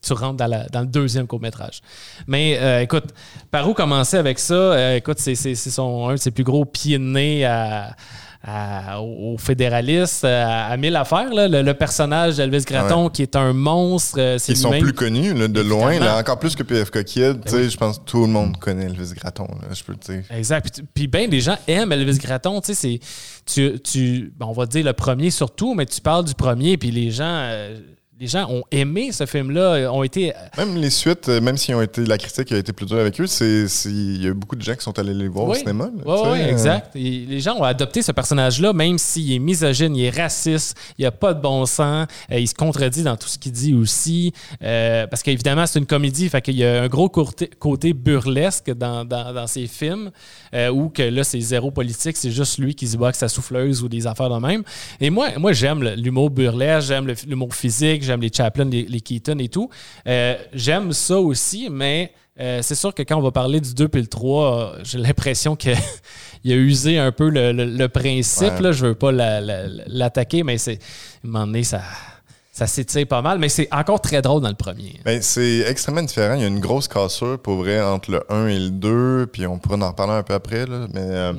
[0.00, 1.80] tu rentres dans, la- dans le deuxième court-métrage.
[2.28, 3.06] Mais euh, écoute,
[3.50, 4.54] par où commencer avec ça?
[4.54, 7.96] Euh, écoute, c'est c'est- c'est son- un de ses plus gros pieds de nez à,
[8.42, 11.32] à- aux fédéralistes, à, à mille affaires.
[11.32, 11.46] là.
[11.48, 15.34] Le, le personnage d'Elvis Gratton, qui est un monstre, euh, c'est Ils sont plus connus
[15.34, 16.10] là, de loin, Évidemment.
[16.10, 17.44] Ben là, encore plus que PFK Kid.
[17.44, 19.46] tu sais, Je pense que tout le monde connaît Elvis Gratton.
[19.72, 20.22] je peux te dire.
[20.30, 20.70] Exact.
[20.74, 22.60] Puis, Puis bien, des gens aiment Elvis Gratton.
[22.60, 22.98] Tu.
[23.82, 27.24] Tu, on va dire le premier surtout, mais tu parles du premier, puis les gens.
[27.26, 27.78] euh,
[28.20, 30.34] les gens ont aimé ce film-là, euh, ont été.
[30.58, 33.18] Même les suites, euh, même si ont été, la critique a été plus dure avec
[33.18, 35.86] eux, c'est, il y a beaucoup de gens qui sont allés les voir au cinéma.
[35.86, 36.94] là, Oui, euh, exact.
[36.96, 41.06] Et les gens ont adopté ce personnage-là, même s'il est misogyne, il est raciste, il
[41.06, 44.34] a pas de bon sens, euh, il se contredit dans tout ce qu'il dit aussi.
[44.62, 48.70] euh, parce qu'évidemment, c'est une comédie, fait qu'il y a un gros côté, côté burlesque
[48.72, 50.10] dans, dans, dans ses films,
[50.54, 53.28] euh, où que là, c'est zéro politique, c'est juste lui qui se bat avec sa
[53.28, 54.62] souffleuse ou des affaires de même.
[55.00, 59.38] Et moi, moi j'aime l'humour burlesque, j'aime l'humour physique, j'aime les Chaplin, les, les Keaton
[59.38, 59.70] et tout.
[60.06, 63.88] Euh, j'aime ça aussi, mais euh, c'est sûr que quand on va parler du 2
[63.88, 65.70] puis le 3, euh, j'ai l'impression que
[66.44, 68.54] il a usé un peu le, le- le principe.
[68.54, 68.60] Ouais.
[68.62, 70.78] Là, je veux pas la- la- l'attaquer, mais c'est.
[71.22, 71.82] À un moment donné, ça,
[72.52, 74.98] ça s'étire pas mal, mais c'est encore très drôle dans le premier.
[75.04, 76.34] Ben, c'est extrêmement différent.
[76.34, 79.46] Il y a une grosse cassure, pour vrai, entre le 1 et le 2, puis
[79.46, 80.66] on pourra en reparler un peu après.
[80.66, 81.32] Là, mais euh,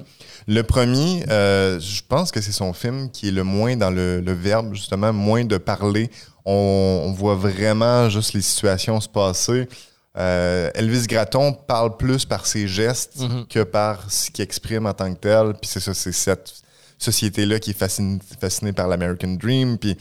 [0.48, 4.20] le premier, euh, je pense que c'est son film qui est le moins dans le,
[4.22, 6.10] le verbe, justement, moins de parler.
[6.46, 9.68] On, on voit vraiment juste les situations se passer.
[10.18, 13.46] Euh, Elvis Gratton parle plus par ses gestes Mhm.
[13.48, 15.54] que par ce qu'il exprime en tant que tel.
[15.62, 16.54] Puis c'est ça, c'est cette
[16.98, 19.78] société-là qui est fascinée, fascinée par l'American Dream.
[19.78, 19.96] Puis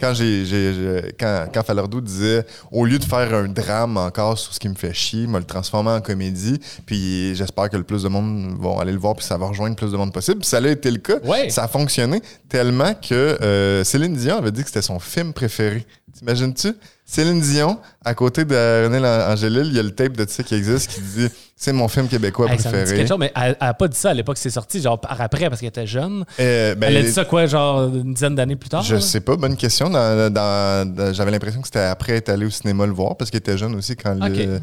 [0.00, 4.58] quand j'ai, quand, quand Falardeau disait au lieu de faire un drame encore sur ce
[4.58, 8.08] qui me fait chier, me le transformer en comédie, puis j'espère que le plus de
[8.08, 10.40] monde vont aller le voir puis ça va rejoindre le plus de monde possible.
[10.40, 11.18] Puis ça a été le cas.
[11.24, 11.50] Ouais.
[11.50, 15.86] Ça a fonctionné tellement que euh, Céline Dion avait dit que c'était son film préféré.
[16.18, 16.74] T'imagines-tu?
[17.04, 20.54] Céline Dion, à côté de René Angélil, il y a le tape de ça qui
[20.54, 23.06] existe qui dit c'est mon film québécois Hey, ça me dit préféré.
[23.06, 25.48] chose, mais elle n'a pas dit ça à l'époque que c'est sorti, genre par après,
[25.48, 26.24] parce qu'elle était jeune.
[26.40, 28.82] Euh, ben, elle a dit ça quoi, genre une dizaine d'années plus tard?
[28.82, 29.00] Je là?
[29.00, 29.90] sais pas, bonne question.
[29.90, 33.30] Dans- dans- dans- J'avais l'impression que c'était après être allé au cinéma le voir parce
[33.30, 34.36] qu'il était jeune aussi quand Ok.
[34.36, 34.60] le.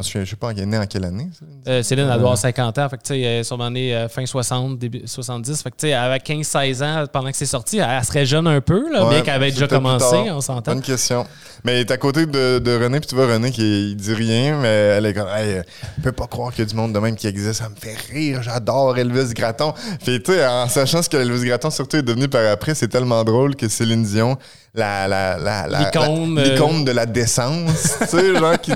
[0.00, 1.28] Je je sais pas, il est né en quelle année?
[1.68, 2.88] Euh, Céline, elle doit avoir 50 ans.
[2.88, 5.62] Fait que, tu sais, elle est sûrement née euh, fin 60, début 70.
[5.62, 8.46] Fait que, tu sais, avec 15-16 ans, pendant que c'est sorti, elle, elle serait jeune
[8.46, 10.72] un peu, là, Ouais, bien qu'elle avait déjà commencé, on s'entend.
[10.72, 11.26] Bonne question.
[11.64, 14.58] Mais elle est à côté de, de René, puis tu vois René qui dit rien,
[14.60, 15.62] mais elle est comme, hey, euh,
[15.98, 17.74] je peux pas croire qu'il y a du monde de même qui existe, ça me
[17.76, 19.74] fait rire, j'adore Elvis Gratton.
[20.02, 22.88] Puis tu sais, en sachant ce que Elvis Gratton surtout est devenu par après, c'est
[22.88, 24.38] tellement drôle que Céline Dion,
[24.74, 28.72] la, la, la, la- L'icône, la- euh, l'icône de la décence, tu sais, genre qui,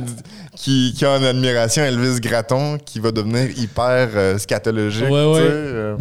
[0.56, 5.94] qui, qui a en admiration Elvis Gratton, qui va devenir hyper euh, scatologique, Ouais, ouais.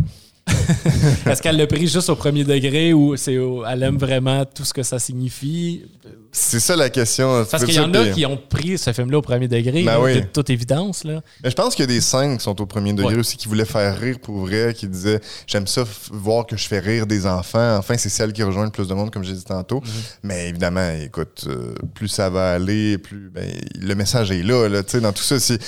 [1.26, 3.34] Est-ce qu'elle l'a pris juste au premier degré ou c'est
[3.70, 5.84] elle aime vraiment tout ce que ça signifie?
[6.32, 7.46] c'est ça la question.
[7.50, 10.02] Parce qu'il y en a qui ont pris ce film-là au premier degré, Ben là,
[10.02, 10.16] oui.
[10.16, 11.04] de toute évidence.
[11.04, 11.22] Là.
[11.44, 13.20] Mais je pense qu'il y a des scènes qui sont au premier degré Ouais.
[13.20, 16.80] aussi qui voulaient faire rire pour vrai, qui disaient j'aime ça voir que je fais
[16.80, 17.78] rire des enfants.
[17.78, 19.82] Enfin, c'est celle qui rejoint le plus de monde, comme j'ai dit tantôt.
[20.24, 23.48] Mais évidemment, écoute, euh, plus ça va aller, plus ben,
[23.80, 24.68] le message est là.
[24.68, 25.60] là tu sais, dans tout ça, c'est.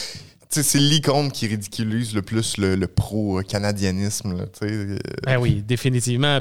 [0.49, 4.45] C'est l'icône qui ridiculise le plus le, le pro-canadianisme.
[4.63, 6.39] Euh, Ben oui, définitivement.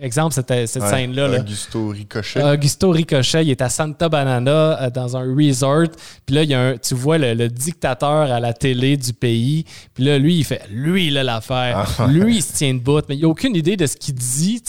[0.00, 1.28] Exemple, cette, cette ouais, scène-là.
[1.28, 1.40] là.
[1.40, 2.42] Augusto Ricochet.
[2.42, 5.88] Augusto Ricochet, il est à Santa Banana euh, dans un resort.
[6.26, 9.12] Puis là, il y a un, tu vois le, le dictateur à la télé du
[9.12, 9.64] pays.
[9.94, 11.94] Puis là, lui, il fait lui, il a l'affaire.
[11.98, 12.06] Ah.
[12.06, 13.00] Lui, il se tient debout.
[13.08, 14.62] Mais il n'a aucune idée de ce qu'il dit.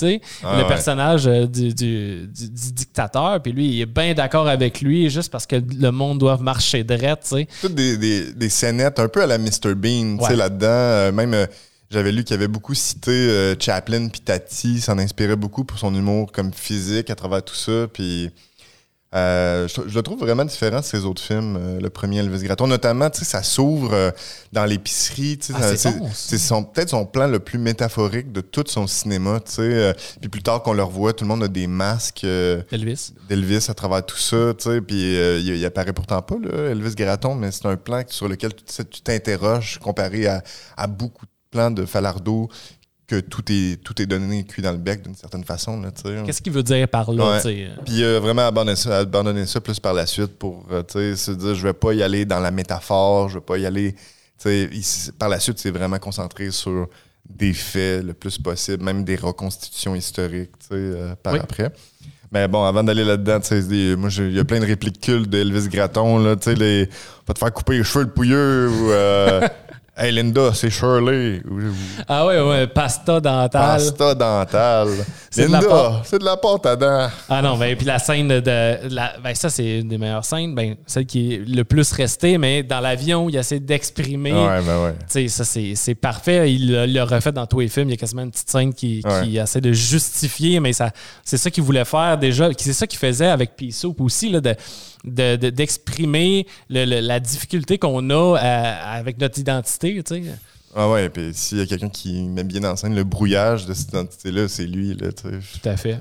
[0.43, 0.67] Ah le ouais.
[0.67, 3.41] personnage euh, du, du- du- du dictateur.
[3.41, 6.83] Puis lui, il est bien d'accord avec lui juste parce que le monde doit marcher
[7.23, 7.47] sais.
[7.61, 9.75] toutes des, des, des un peu à la Mr.
[9.75, 10.67] Bean, tu sais, là-dedans.
[10.67, 11.45] Euh, même, euh,
[11.89, 15.93] J'avais lu qu'il avait beaucoup cité euh, Chaplin puis Tati, s'en inspirait beaucoup pour son
[15.93, 17.87] humour comme physique à travers tout ça.
[17.91, 18.31] Puis
[19.13, 22.43] euh, je, je le trouve vraiment différent de ses autres films, euh, le premier Elvis
[22.43, 22.67] Gratton.
[22.67, 24.11] Notamment, tu sais, ça s'ouvre euh,
[24.53, 25.37] dans l'épicerie.
[25.37, 28.87] tu sais, Ah, c'est bon, son- peut-être son plan le plus métaphorique de tout son
[28.87, 29.39] cinéma.
[29.45, 29.61] tu sais.
[29.63, 33.11] Euh, puis plus tard qu'on le revoit, tout le monde a des masques euh, Elvis.
[33.27, 34.53] d'Elvis à travers tout ça.
[34.57, 34.79] tu sais.
[34.81, 38.29] Puis euh, il, il apparaît pourtant pas, là, Elvis Gratton, mais c'est un plan sur
[38.29, 40.41] lequel tu t'interroges comparé à,
[40.77, 42.47] à beaucoup de plans de Falardeau
[43.11, 45.81] que tout est, tout est donné cuit dans le bec d'une certaine façon.
[46.25, 47.41] Qu'est-ce qu'il veut dire par là?
[47.43, 50.81] Puis euh, vraiment abandonner ça, abandonner ça plus par la suite pour euh,
[51.15, 53.95] se dire je vais pas y aller dans la métaphore, je vais pas y aller.
[55.19, 56.87] par la suite, c'est vraiment concentré sur
[57.29, 61.39] des faits le plus possible, même des reconstitutions historiques euh, par Oui.
[61.43, 61.71] après.
[62.31, 63.39] Mais bon, avant d'aller là-dedans,
[63.97, 66.17] moi, il y a plein de répliques cultes d'Elvis Gratton.
[66.17, 66.87] Là, les,
[67.25, 69.41] pas te faire couper les cheveux le pouilleux ou euh,
[69.97, 71.41] Hey Linda, c'est Shirley.
[72.07, 73.49] Ah ouais, ouais, pasta dentale.
[73.51, 74.87] Pasta dentale.
[75.35, 77.09] Linda, c'est de la pâte à dents.
[77.29, 78.87] Ah non, ben, puis la scène de.
[78.89, 80.55] la, ben, ça, c'est une des meilleures scènes.
[80.55, 84.31] Ben, celle qui est le plus restée, mais dans l'avion, il essaie d'exprimer.
[84.31, 84.93] Ouais, ben ouais.
[85.11, 85.43] Tu sais, ça,
[85.75, 86.53] c'est parfait.
[86.53, 87.89] Il l'a- refait dans tous les films.
[87.89, 89.23] Il y a quasiment une petite scène qui, Ouais.
[89.27, 90.91] qui essaie de justifier, mais ça,
[91.25, 92.47] c'est ça qu'il voulait faire déjà.
[92.57, 94.55] C'est ça qu'il faisait avec Pea Soup aussi, là, de,
[95.03, 100.01] de- de- d'exprimer la difficulté qu'on a à- avec notre identité.
[100.03, 100.23] Tu.
[100.75, 103.73] Ah ouais, puis s'il y a quelqu'un qui met bien en scène le brouillage de
[103.73, 105.11] cette identité-là, c'est lui, là.
[105.11, 105.29] Tout
[105.69, 105.97] à fait.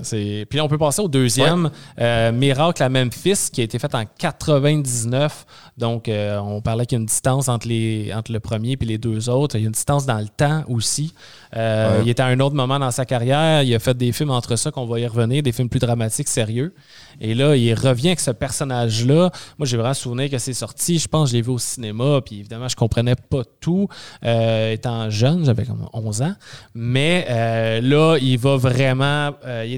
[0.49, 3.93] Puis là, on peut passer au deuxième, euh, Miracle à Memphis, qui a été fait
[3.95, 5.45] en 99.
[5.77, 8.85] Donc, euh, on parlait qu'il y a une distance entre, les, entre le premier et
[8.85, 9.55] les deux autres.
[9.55, 11.13] Il y a une distance dans le temps aussi.
[11.55, 12.03] Euh, Ouais.
[12.03, 13.63] Il était à un autre moment dans sa carrière.
[13.63, 16.27] Il a fait des films entre ça, qu'on va y revenir, des films plus dramatiques,
[16.27, 16.73] sérieux.
[17.19, 19.31] Et là, il revient avec ce personnage-là.
[19.57, 20.99] Moi, j'ai vraiment souvenir que c'est sorti.
[20.99, 22.21] Je pense que je l'ai vu au cinéma.
[22.25, 23.87] Puis évidemment, je comprenais pas tout.
[24.23, 26.33] Euh, étant jeune, j'avais comme 11 ans.
[26.75, 29.31] Mais euh, là, il va vraiment.
[29.45, 29.77] euh,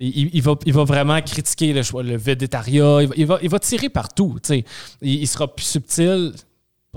[0.00, 3.02] il va, il va vraiment critiquer le, le végétariat.
[3.16, 4.38] Il va, il va, tirer partout.
[5.02, 6.32] il sera plus subtil.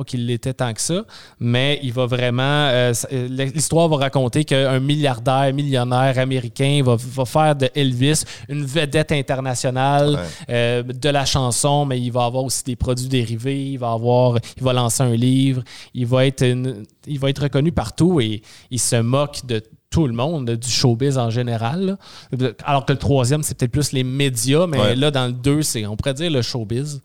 [0.01, 1.03] Pas qu'il l'était tant que ça,
[1.39, 2.41] mais il va vraiment.
[2.71, 8.65] euh, euh, L'histoire va raconter qu'un milliardaire, millionnaire américain va, va faire de Elvis une
[8.65, 10.19] vedette internationale Ouais.
[10.49, 13.63] euh, de la chanson, mais il va avoir aussi des produits dérivés.
[13.73, 15.61] Il va avoir, il va lancer un livre.
[15.93, 19.61] Il va être, une- il va être reconnu partout et il se moque de
[19.91, 21.97] tout le monde, du showbiz en général.
[22.31, 22.49] là.
[22.63, 24.95] Alors que le troisième, c'est peut-être plus les médias, mais Ouais.
[24.95, 27.01] là, dans le deux, c'est, on pourrait dire le showbiz.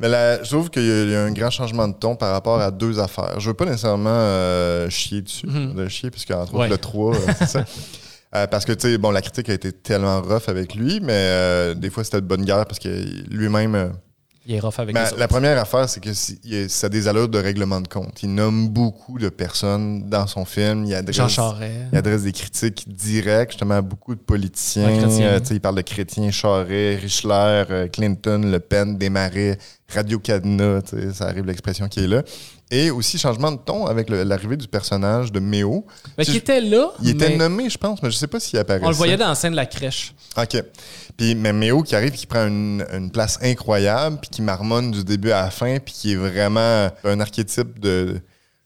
[0.00, 2.60] Mais là, je trouve qu'il y y a un grand changement de ton par rapport
[2.60, 3.40] à deux affaires.
[3.40, 5.74] Je veux pas nécessairement euh, chier dessus, Mhm.
[5.74, 6.60] de chier, puisque entre Ouais.
[6.66, 7.64] autres le 3, euh, c'est ça.
[8.36, 11.12] Euh, parce que, tu sais, bon, la critique a été tellement rough avec lui, mais
[11.14, 12.90] euh, des fois, c'était de bonne guerre parce que
[13.30, 13.94] lui-même...
[14.50, 15.18] Il est rough avec Ben, les autres.
[15.18, 18.22] la première affaire, c'est que si- il ça a des allures de règlement de compte.
[18.22, 20.86] Il nomme beaucoup de personnes dans son film.
[20.86, 21.28] Il adresse, Jean
[21.92, 24.88] il adresse des critiques directes, justement, à beaucoup de politiciens.
[24.88, 29.58] Euh, tu sais, il parle de chrétiens, Charest, Richler, euh, Clinton, Le Pen, Desmarais,
[30.96, 32.22] sais, Ça arrive l'expression qui est là.
[32.70, 35.86] Et aussi, changement de ton avec l'arrivée du personnage de Méo.
[36.18, 38.38] Ben, Si qui était là, Il était mais nommé, je pense, mais je sais pas
[38.40, 38.84] s'il apparaissait.
[38.84, 40.12] on le voyait dans la scène de la crèche.
[40.36, 40.62] OK.
[41.16, 45.02] Puis, mais Méo qui arrive, qui prend une, une place incroyable, puis qui marmonne du
[45.02, 48.20] début à la fin, puis qui est vraiment un archétype de.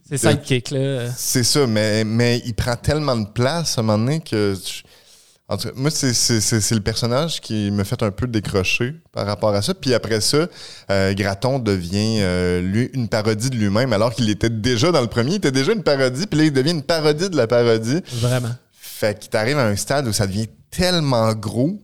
[0.04, 1.08] C'est De- sidekick, là.
[1.16, 4.54] C'est ça, mais, mais il prend tellement de place à un moment donné que.
[5.48, 8.26] En tout cas, moi, c'est- c'est c'est- c'est le personnage qui me fait un peu
[8.26, 9.74] décrocher par rapport à ça.
[9.74, 10.46] Puis après ça,
[10.90, 15.08] euh, Graton devient, euh, lui, une parodie de lui-même, alors qu'il était déjà dans le
[15.08, 18.00] premier, il était déjà une parodie, puis là, il devient une parodie de la parodie.
[18.14, 18.50] Vraiment.
[18.72, 21.82] Fait qu'il t'arrive à un stade où ça devient tellement gros.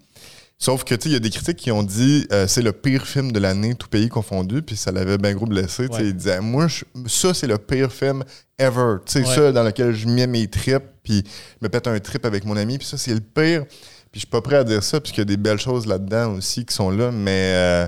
[0.61, 2.73] Sauf que, tu sais, il y a des critiques qui ont dit euh, c'est le
[2.73, 5.89] pire film de l'année, tout pays confondu, puis ça l'avait bien gros blessé.
[5.89, 6.09] Tu sais, Ouais.
[6.09, 8.25] Il disait moi, je- ça, c'est le pire film
[8.59, 8.97] ever.
[9.07, 9.35] Tu sais, Ouais.
[9.35, 12.57] ça dans lequel je mets mes tripes, puis je me pète un trip avec mon
[12.57, 13.67] ami, puis ça, c'est le pire.
[14.11, 16.33] Puis je suis pas prêt à dire ça, puisqu'il y a des belles choses là-dedans
[16.35, 17.87] aussi qui sont là, mais euh,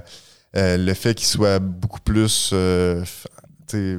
[0.56, 2.50] euh, le fait qu'il soit beaucoup plus.
[2.52, 3.02] euh,
[3.66, 3.98] tu sais,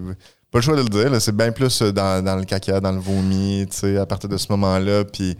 [0.50, 3.00] pas le choix de le dire, c'est bien plus dans, dans le caca, dans le
[3.00, 5.04] vomi, tu sais, à partir de ce moment-là.
[5.04, 5.36] Puis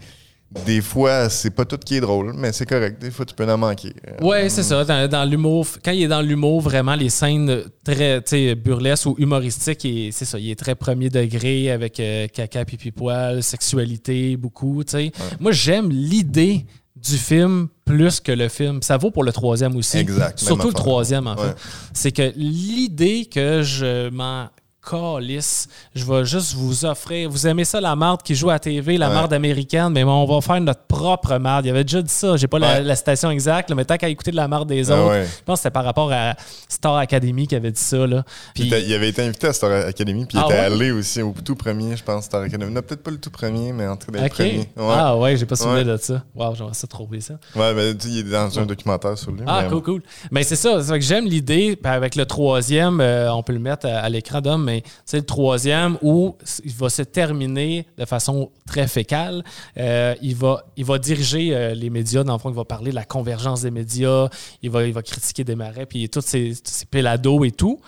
[0.66, 3.00] des fois, c'est pas tout qui est drôle, mais c'est correct.
[3.00, 3.92] Des fois, tu peux en manquer.
[4.20, 4.84] Ouais, c'est ça.
[4.84, 8.20] Dans, dans l'humour, quand il est dans l'humour, vraiment, les scènes très
[8.54, 10.38] burlesques ou humoristiques, c'est ça.
[10.38, 14.84] Il est très premier degré avec euh, caca, pipi, poil, sexualité, beaucoup.
[14.84, 15.12] tu sais.
[15.40, 18.80] Moi, j'aime l'idée du film plus que le film.
[18.82, 19.98] Ça vaut pour le troisième aussi.
[19.98, 21.48] Exact, Surtout le troisième, en Ouais.
[21.48, 21.56] fait.
[21.92, 24.46] C'est que l'idée que je m'en
[24.88, 27.30] calice, je vais juste vous offrir.
[27.30, 29.14] Vous aimez ça, la marde qui joue à TV, la Ouais.
[29.14, 31.66] marde américaine, mais on va faire notre propre marde.
[31.66, 32.82] Il avait déjà dit ça, j'ai pas la, Ouais.
[32.82, 35.24] la citation exacte, là, mais tant qu'à écouter de la marde des Ah autres, ouais.
[35.26, 36.34] je pense que c'était par rapport à
[36.68, 38.06] Star Academy qui avait dit ça.
[38.06, 38.24] Là.
[38.54, 41.34] Puis il avait été invité à Star Academy, puis il Ah était allé aussi au
[41.44, 42.72] tout premier, je pense, Star Academy.
[42.72, 44.58] Non, peut-être pas le tout premier, mais en tout cas, premiers.
[44.76, 46.22] Ouais, Ah ouais, j'ai pas souvenir de ça.
[46.34, 47.34] Wow, j'aimerais ça trouver ça.
[47.56, 49.40] ouais mais sais, il est dans un documentaire sur lui.
[49.46, 50.02] Ah, mais- cool, cool.
[50.30, 51.78] Mais c'est ça, c'est que j'aime l'idée.
[51.84, 55.24] Avec le troisième, euh, on peut le mettre à, à l'écran d'homme, mais c'est le
[55.24, 59.44] troisième où il va se terminer de façon très fécale.
[59.76, 62.24] Euh, il, va, il va diriger euh, les médias.
[62.24, 64.28] Dans le fond, il va parler de la convergence des médias.
[64.62, 67.80] Il va, il va critiquer des marais, puis tous ces, tous ces pélados et tout,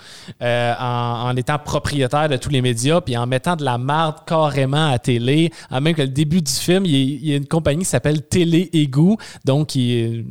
[0.43, 4.17] euh, en, en étant propriétaire de tous les médias, puis en mettant de la marde
[4.27, 5.51] carrément à télé.
[5.71, 8.69] En même que le début du film, il y a, une compagnie qui s'appelle Télé
[8.73, 10.25] Égout, donc qui,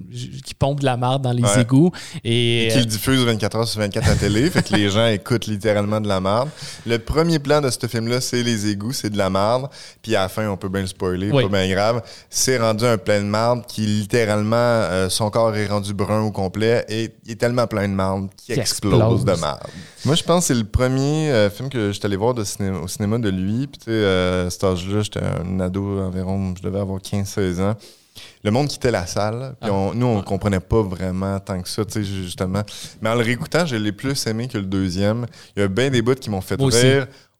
[0.46, 1.62] qui pompe de la marde dans les Ouais.
[1.62, 1.92] égouts.
[2.24, 5.48] Et, qui le diffuse 24 heures sur 24 à télé, fait que les gens écoutent
[5.48, 6.50] littéralement de la merde.
[6.86, 9.70] Le premier plan de ce film-là, c'est les égouts, c'est de la merde.
[10.02, 11.44] Puis à la fin, on peut bien le spoiler, Oui.
[11.44, 12.02] pas bien grave.
[12.30, 16.32] C'est rendu un plein de merde qui littéralement, euh, son corps est rendu brun au
[16.32, 19.26] complet et il est tellement plein de merde qu'il Qui explose, explose.
[19.26, 19.60] de merde.
[20.06, 22.44] Moi, je pense que c'est le premier euh, film que j'étais allé voir de
[22.82, 23.68] au cinéma de lui.
[23.68, 27.62] Puis tu sais, euh, à cet âge-là, j'étais un ado environ, je devais avoir 15-16
[27.62, 27.76] ans.
[28.44, 29.56] Le monde quittait la salle.
[29.62, 29.74] Puis Ah.
[29.74, 32.62] on- nous, on comprenait pas vraiment tant que ça, tu sais, justement.
[33.02, 35.26] Mais en le réécoutant, je l'ai plus aimé que le deuxième.
[35.56, 36.86] Il y a bien des bouts qui m'ont fait Moi aussi.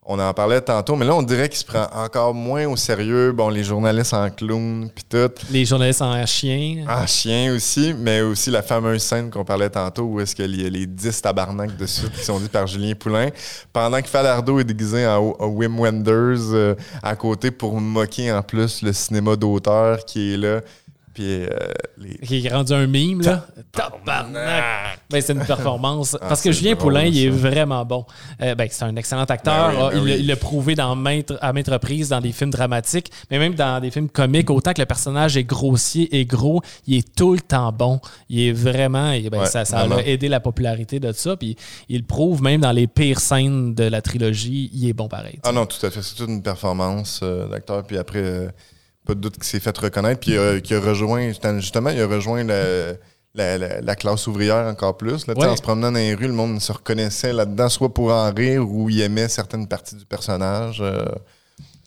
[0.06, 3.32] On en parlait tantôt, mais là, on dirait qu'il se prend encore moins au sérieux.
[3.32, 5.30] Bon, les journalistes en clown, puis tout.
[5.50, 6.84] les journalistes en chien.
[6.86, 10.66] En chien aussi, mais aussi la fameuse scène qu'on parlait tantôt où est-ce qu'il y
[10.66, 13.30] a les 10 tabarnaks de suite qui sont dits par Julien Poulain.
[13.72, 18.42] Pendant que Falardo est déguisé en, en Wim Wenders euh, à côté pour moquer en
[18.42, 20.60] plus le cinéma d'auteur qui est là.
[21.14, 21.48] Puis euh,
[21.98, 22.18] les...
[22.18, 23.46] qui est rendu un mime, là.
[23.72, 24.98] Tabarnak!
[25.10, 26.16] Ben, c'est une performance.
[26.20, 28.04] Ah, Parce que Julien drôle, Poulain, il est vraiment bon.
[28.42, 29.70] Euh, ben, c'est un excellent acteur.
[29.72, 30.20] Ben oui, ben il l'a- oui.
[30.20, 33.80] il l'a prouvé dans maintes, à maintes reprises dans des films dramatiques, mais même dans
[33.80, 34.50] des films comiques.
[34.50, 38.00] Autant que le personnage est grossier et gros, il est tout le temps bon.
[38.28, 39.12] Il est vraiment.
[39.12, 41.36] et ben, Ouais, ça ça a aidé la popularité de ça.
[41.36, 41.56] Puis
[41.88, 44.70] il le prouve même dans les pires scènes de la trilogie.
[44.72, 45.38] Il est bon pareil.
[45.44, 46.02] Ah non, tout à fait.
[46.02, 47.84] C'est toute une performance euh, d'acteur.
[47.84, 48.48] Puis après,
[49.06, 50.20] pas de doute qu'il s'est fait reconnaître.
[50.20, 52.92] Puis euh, qu'il a rejoint, justement, il a rejoint la,
[53.34, 55.26] la- la classe ouvrière encore plus.
[55.26, 55.46] Là, Ouais.
[55.46, 58.68] En se promenant dans les rues, le monde se reconnaissait là-dedans, soit pour en rire
[58.68, 60.78] ou il aimait certaines parties du personnage.
[60.80, 61.04] Euh,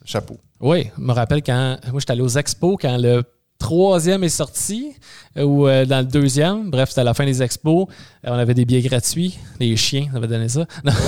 [0.05, 0.37] chapeau.
[0.59, 1.77] Oui, je me rappelle quand.
[1.91, 3.23] Moi, j'étais allé aux expos quand le
[3.59, 4.93] troisième est sorti,
[5.37, 6.69] euh, ou euh, dans le deuxième.
[6.69, 7.87] Bref, c'était à la fin des expos.
[8.25, 9.37] Euh, on avait des billets gratuits.
[9.59, 10.65] Les chiens nous avaient donné ça.
[10.83, 10.91] Non.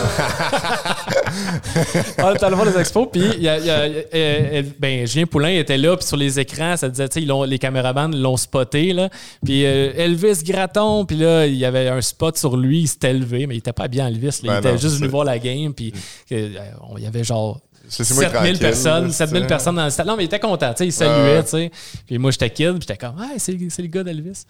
[2.19, 5.25] on était allé voir les expos, puis il y a- il y a- ben, Julien
[5.25, 8.93] Poulain était là, puis sur les écrans, ça disait, tu sais, les caméramans l'ont spoté,
[8.93, 9.09] là.
[9.43, 13.47] Puis Elvis Gratton, puis là, il y avait un spot sur lui, il s'était élevé,
[13.47, 14.25] mais il était pas bien Elvis.
[14.27, 14.31] là.
[14.43, 15.93] il Ben était non, juste venu voir la game, puis
[16.31, 17.59] on- il y avait genre
[17.89, 20.07] 7000 tranquille, personnes, là, 7000 c'est- personnes dans le stade.
[20.07, 21.71] Non, mais il était content, tu sais, il saluait, tu sais.
[22.05, 24.43] Puis moi, j'étais kid, puis j'étais comme, ah, c'est le gars d'Elvis.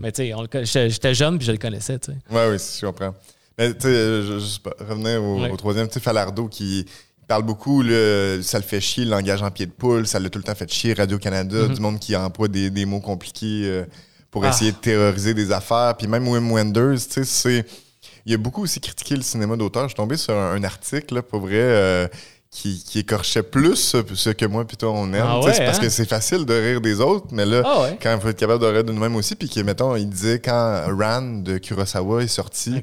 [0.00, 0.32] Mais tu
[0.64, 2.18] sais, j'étais jeune, puis je le connaissais, tu sais.
[2.34, 3.14] Ouais, oui, je comprends.
[3.58, 5.50] Mais tu sais, juste revenir au, Ouais.
[5.50, 6.86] au troisième, tu sais, Falardo qui
[7.28, 10.38] parle beaucoup, ça le fait chier, le langage en pied de poule, ça l'a tout
[10.38, 13.84] le temps fait chier, Radio-Canada, du monde qui emploie des, des mots compliqués euh,
[14.30, 14.46] pour Mm-hmm.
[14.46, 14.50] Ah.
[14.50, 15.94] essayer de terroriser des affaires.
[15.98, 17.66] Puis même Wim Wenders, tu sais, c'est...
[18.26, 19.84] Il a beaucoup aussi critiqué le cinéma d'auteur.
[19.84, 22.06] Je suis tombé sur un, un article, là, pour vrai, euh,
[22.58, 25.22] qui, qui écorchait plus ce, ce que moi puis toi on aime.
[25.26, 25.82] Ah c'est parce hein?
[25.82, 27.98] que c'est facile de rire des autres, mais là, Ah ouais.
[28.02, 30.38] quand il faut être capable de rire de nous-mêmes aussi, puis que, mettons, il disait
[30.38, 32.80] quand Ran de Kurosawa est sorti,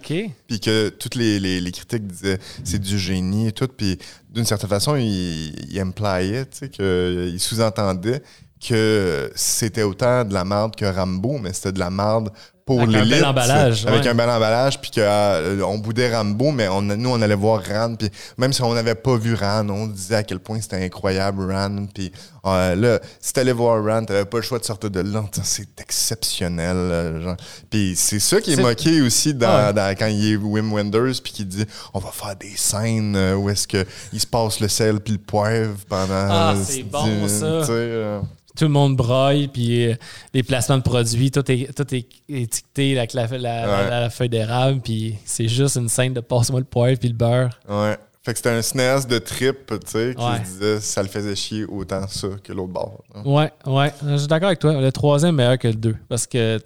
[0.47, 3.97] puis que toutes les, les, les critiques disaient c'est du génie et tout, puis
[4.29, 6.45] d'une certaine façon, il, il impliait,
[6.77, 8.21] que- il sous-entendait
[8.65, 12.29] que c'était autant de la merde que Rambo, mais c'était de la merde
[12.65, 13.15] pour Avec un l'élite.
[13.15, 14.08] bel emballage, Avec ouais.
[14.10, 18.10] un bel emballage, puis qu'on boudait Rambo, mais on, nous, on allait voir Ran, puis
[18.38, 21.86] même si on n'avait pas vu Ran, on disait à quel point c'était incroyable, Ran,
[21.93, 22.12] puis
[22.45, 25.78] euh, là, si t'allais voir Ran, t'avais pas le choix de sortir de là, c'est
[25.82, 27.36] exceptionnel, euh.
[27.69, 29.73] Puis c'est ça qui est, moqué aussi dans, ouais.
[29.73, 33.36] dans- quand il est Wim Wenders, puis qui dit on va faire des scènes euh,
[33.36, 36.08] où est-ce que il se passe le sel puis le poivre pendant.
[36.30, 38.21] Ah, euh, c'est bon, ça.
[38.57, 39.95] Tout le monde broille, puis euh,
[40.33, 43.89] les placements de produits, tout est, tout est étiqueté avec la, la, la- Ouais.
[43.89, 47.59] la feuille d'érable, puis c'est juste une scène de passe-moi le poivre puis le beurre.
[47.67, 47.97] ouais.
[48.25, 50.38] Fait que c'était un cinéaste de trip, tu sais, qui Ouais.
[50.45, 53.03] se disait ça le faisait chier autant ça que l'autre bord.
[53.13, 53.21] hein.
[53.25, 53.91] Ouais, ouais.
[54.07, 54.79] Je suis d'accord avec toi.
[54.79, 55.95] Le troisième est meilleur que le deux.
[56.07, 56.57] Parce que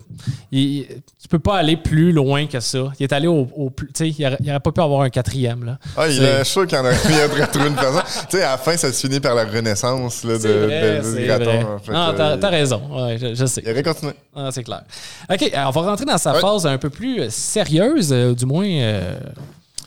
[0.51, 0.85] il,
[1.19, 2.91] tu peux pas aller plus loin que ça.
[2.99, 3.87] Il est allé au, au plus.
[3.87, 5.79] Tu sais, il aurait, il aurait pas pu avoir un quatrième, là.
[5.97, 8.01] Ah, il est sûr qu'il y en aurait trouvé une façon.
[8.29, 10.91] tu sais, à la fin, ça se finit par la renaissance là, de, C'est vrai,
[10.91, 11.65] de- de c'est Graton, vrai.
[11.83, 12.81] Fait Non, t'as euh, t'as raison.
[12.91, 13.63] Ouais, je, je sais.
[13.65, 14.13] Il aurait continué.
[14.35, 14.83] Ah, c'est clair.
[15.27, 16.39] OK, alors, on va rentrer dans sa Ouais.
[16.39, 19.15] phase un peu plus euh, sérieuse, euh, du moins euh,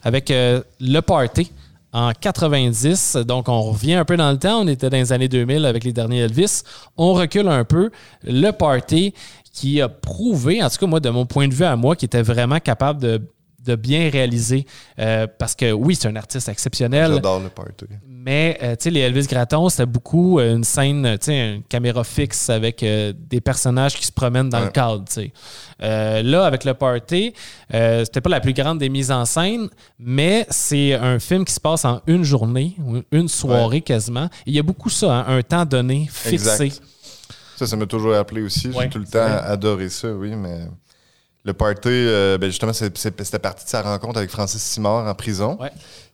[0.03, 1.53] avec euh, le party.
[1.93, 3.17] En 90.
[3.27, 4.63] Donc, on revient un peu dans le temps.
[4.63, 6.63] On était dans les années 2000 avec les derniers Elvis.
[6.97, 7.91] On recule un peu.
[8.25, 9.15] Le Party
[9.53, 12.05] qui a prouvé, en tout cas, moi, de mon point de vue à moi, qui
[12.05, 13.21] était vraiment capable de
[13.65, 14.67] de bien réaliser.
[14.99, 17.13] Euh, parce que oui, c'est un artiste exceptionnel.
[17.15, 17.87] J'adore le party.
[18.07, 21.63] Mais euh, tu sais, les Elvis Gratton, c'était beaucoup euh, une scène, tu sais, une
[21.63, 25.05] caméra fixe avec des personnages qui se promènent dans le cadre.
[25.07, 25.33] Tu sais.
[26.23, 27.35] là, avec le party,
[27.71, 31.61] c'était pas la plus grande des mises en scène, mais c'est un film qui se
[31.61, 32.77] passe en une journée,
[33.13, 34.29] une soirée quasiment.
[34.47, 36.73] il y a beaucoup ça, hein, un temps donné, fixé.
[37.57, 38.71] Ça, ça m'a toujours appelé aussi.
[38.73, 40.61] J'ai tout le temps adoré ça, oui, mais.
[41.45, 45.59] Le party, euh, ben justement, c'était parti de sa rencontre avec Francis Simard en prison.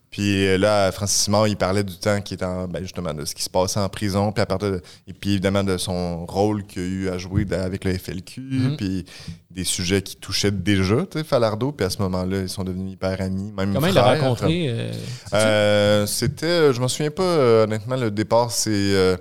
[0.08, 3.24] Puis euh, là, Francis Simard, il parlait du temps qui était en, ben justement de
[3.24, 6.64] ce qui se passait en prison, puis à partir et puis évidemment de son rôle
[6.64, 8.76] qu'il a eu à jouer avec le FLQ, mm-hmm.
[8.76, 9.04] puis
[9.50, 12.92] des sujets qui touchaient déjà, tu sais, Falardo, puis à ce moment-là, ils sont devenus
[12.92, 14.94] hyper amis, même Comment il l'a rencontré
[15.34, 19.18] euh, C'était, je m'en souviens pas honnêtement, le départ, c'est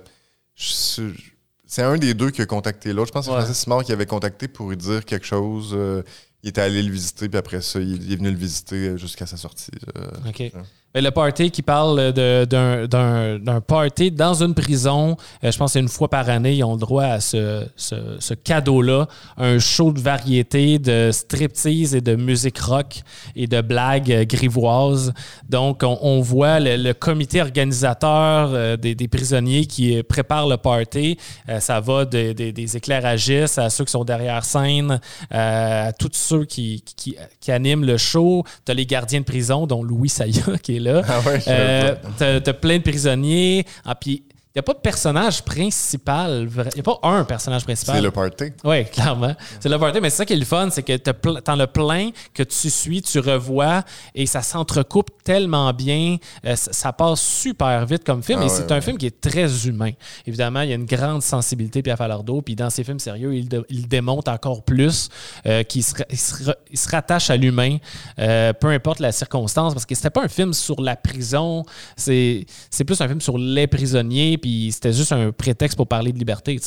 [1.66, 3.08] c'est un des deux qui a contacté l'autre.
[3.08, 5.72] Je pense que c'est Francis Simard qui avait contacté pour lui dire quelque chose.
[5.74, 6.02] Euh,
[6.42, 9.36] il était allé le visiter, puis après ça, il, est venu le visiter jusqu'à sa
[9.36, 9.72] sortie.
[9.96, 10.52] Euh, OK
[11.00, 16.08] le party qui parle d'un party dans une prison, euh, je pense que une fois
[16.08, 21.10] par année, ils ont le droit à ce, ce, cadeau-là, un show de variété, de
[21.12, 23.02] striptease et de musique rock
[23.34, 25.12] et de blagues grivoises.
[25.48, 31.18] Donc, on, voit le, comité organisateur euh, des, des, prisonniers qui prépare le party.
[31.48, 34.98] Euh, ça va des éclairagistes à ceux qui sont derrière scène,
[35.30, 38.44] à tous ceux qui, qui, qui animent le show.
[38.64, 42.52] Tu as les gardiens de prison, dont Louis Saya qui est là ah euh, t'as,
[42.52, 43.64] plein de prisonniers.
[43.84, 44.22] Ah, puis
[44.56, 46.48] n'y a pas de personnage principal.
[46.50, 47.96] Il n'y a pas un personnage principal.
[47.96, 48.44] C'est le party.
[48.64, 49.34] Oui, clairement.
[49.60, 50.00] C'est le party.
[50.00, 52.70] Mais c'est ça qui est le fun, c'est que tu en as plein que tu
[52.70, 53.82] suis, tu revois
[54.14, 56.16] et ça s'entrecoupe tellement bien.
[56.46, 58.40] Euh, ça, passe super vite comme film.
[58.42, 59.90] Ah et c'est un film qui est très humain.
[60.26, 62.40] Évidemment, il y a une grande sensibilité Pierre Falardeau.
[62.40, 65.10] Puis dans ses films sérieux, il, démontre encore plus
[65.44, 67.76] euh, qu'il se, il se, rattache à l'humain,
[68.18, 69.74] euh, peu importe la circonstance.
[69.74, 71.64] Parce que c'était pas un film sur la prison.
[71.96, 72.46] C'est
[72.86, 76.60] plus un film sur les prisonniers puis c'était juste un prétexte pour parler de liberté.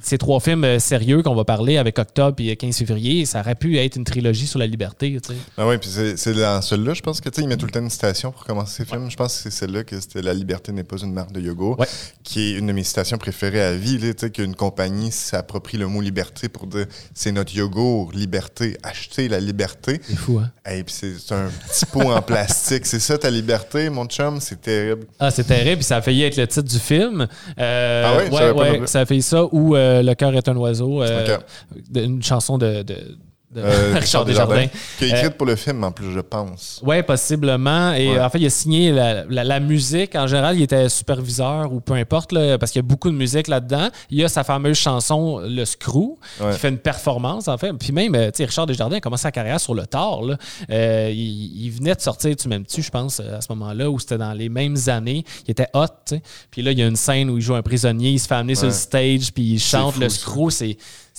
[0.00, 3.54] Ces trois films euh, sérieux qu'on va parler avec Octobre et 15 février, ça aurait
[3.54, 5.18] pu être une trilogie sur la liberté.
[5.22, 5.38] Tu sais.
[5.56, 7.72] Ah oui, puis c'est dans celui-là, je pense que tu sais, il met tout le
[7.72, 9.10] temps une citation pour commencer ces films.
[9.10, 11.84] Je pense que c'est celle-là que c'était La liberté n'est pas une marque de yoga,
[12.22, 13.98] qui est une de mes citations préférées à vie.
[13.98, 19.28] Tu sais, qu'une compagnie s'approprie le mot liberté pour dire c'est notre yogourt, liberté, acheter
[19.28, 20.00] la liberté.
[20.02, 20.50] C'est fou, hein?
[20.70, 22.86] Et puis c'est un petit pot en plastique.
[22.86, 24.40] C'est ça ta liberté, mon chum?
[24.40, 25.06] C'est terrible.
[25.18, 27.26] Ah, c'est terrible, puis ça a failli être le titre du film.
[27.58, 28.52] Euh, ah oui?
[28.54, 29.44] Ouais, ça a fait ça.
[29.52, 29.76] Ou.
[30.02, 31.38] Le cœur est un oiseau, euh,
[31.94, 32.84] une chanson de,
[33.56, 34.66] euh, Richard Desjardins.
[34.98, 36.80] Qui a écrit pour le film, en plus, je pense.
[36.84, 37.92] Oui, possiblement.
[37.94, 40.14] Et en fait, il a signé la, musique.
[40.14, 43.48] En général, il était superviseur ou peu importe, parce qu'il y a beaucoup de musique
[43.48, 43.88] là-dedans.
[44.10, 47.72] Il y a sa fameuse chanson Le Screw, qui fait une performance, en fait.
[47.72, 50.20] Puis même, euh, Richard Desjardins a commencé sa carrière sur le tard.
[50.70, 54.32] Euh, il, venait de sortir Tu m'aimes-tu, je pense, à ce moment-là, où c'était dans
[54.32, 55.24] les mêmes années.
[55.46, 56.16] Il était hot,
[56.50, 58.34] Puis là, il y a une scène où il joue un prisonnier, il se fait
[58.34, 60.50] amener sur le stage, puis il chante Le Screw.
[60.50, 60.76] C'est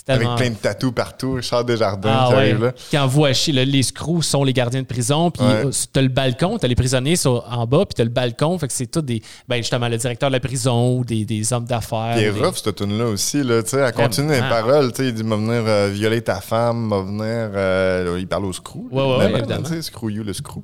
[0.07, 2.73] avec plein de tatous partout, Richard Desjardins ah, qui arrive là.
[2.89, 3.53] Qui envoie chier.
[3.65, 5.31] les screws sont les gardiens de prison.
[5.31, 8.57] Puis euh, t'as le balcon, t'as les prisonniers en bas, puis t'as le balcon.
[8.59, 9.21] Fait que c'est tout des.
[9.47, 12.17] Ben justement, le directeur de la prison ou des, des hommes d'affaires.
[12.17, 13.41] Est rough, cette tune-là aussi.
[13.43, 14.91] Là, sais elle continue les paroles.
[14.99, 17.51] Il dit Va venir euh, violer ta femme, va venir.
[17.55, 18.87] Euh, il parle au screw.
[18.91, 19.81] Ouais, ouais, ouais, évidemment.
[19.81, 20.61] Screw you, le screw.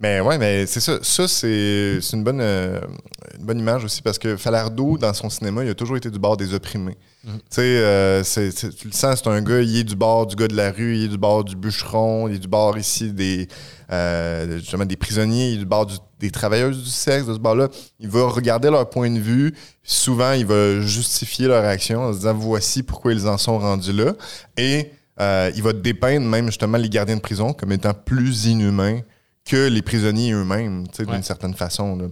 [0.00, 0.98] Mais ouais, mais c'est ça.
[1.02, 5.70] Ça, c'est une bonne, une bonne image aussi parce que Falardeau, dans son cinéma, il
[5.70, 6.98] a toujours été du bord des opprimés.
[7.24, 10.48] Tu sais, euh, tu le sens, c'est un gars, il est du bord du gars
[10.48, 13.48] de la rue, il est du bord du bûcheron, il est du bord ici des,
[13.90, 15.86] euh, justement, des prisonniers, il est du bord
[16.20, 17.68] des travailleuses du sexe, de ce bord-là.
[17.98, 19.54] Il va regarder leur point de vue.
[19.82, 23.92] Souvent, il va justifier leur action en se disant voici pourquoi ils en sont rendus
[23.92, 24.12] là.
[24.58, 24.90] Et
[25.20, 29.00] euh, il va dépeindre même justement les gardiens de prison comme étant plus inhumains
[29.44, 31.96] que les prisonniers eux-mêmes, d'une certaine façon.
[31.96, 32.06] Là.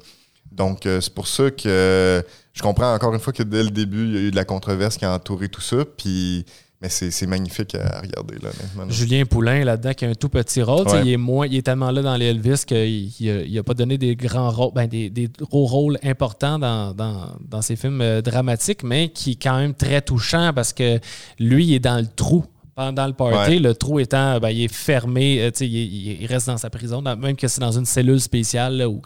[0.51, 2.23] Donc, euh, c'est pour ça que euh,
[2.53, 4.45] je comprends encore une fois que dès le début, il y a eu de la
[4.45, 5.85] controverse qui a entouré tout ça.
[5.97, 6.45] Puis,
[6.83, 8.51] mais c'est magnifique à regarder, là,
[8.89, 10.85] Julien Poulain, là-dedans, qui a un tout petit rôle.
[11.05, 14.17] Il, est moins, il est tellement là dans les Elvis qu'il n'a pas donné des
[14.17, 19.33] grands rôles, ben, des, gros rôles importants dans, dans, ses films euh, dramatiques, mais qui
[19.33, 20.99] est quand même très touchant parce que
[21.39, 23.59] lui, il est dans le trou pendant le party.
[23.59, 27.49] Le trou étant, ben, il est fermé, euh, il, reste dans sa prison, même que
[27.49, 29.03] c'est dans une cellule spéciale où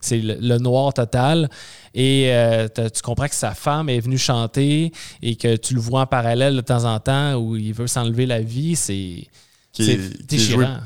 [0.00, 1.48] c'est le, noir total.
[1.94, 4.92] Et euh, tu comprends que sa femme est venue chanter
[5.22, 8.26] et que tu le vois en parallèle de temps en temps où il veut s'enlever
[8.26, 8.76] la vie.
[8.76, 9.28] C'est
[10.28, 10.78] déchirant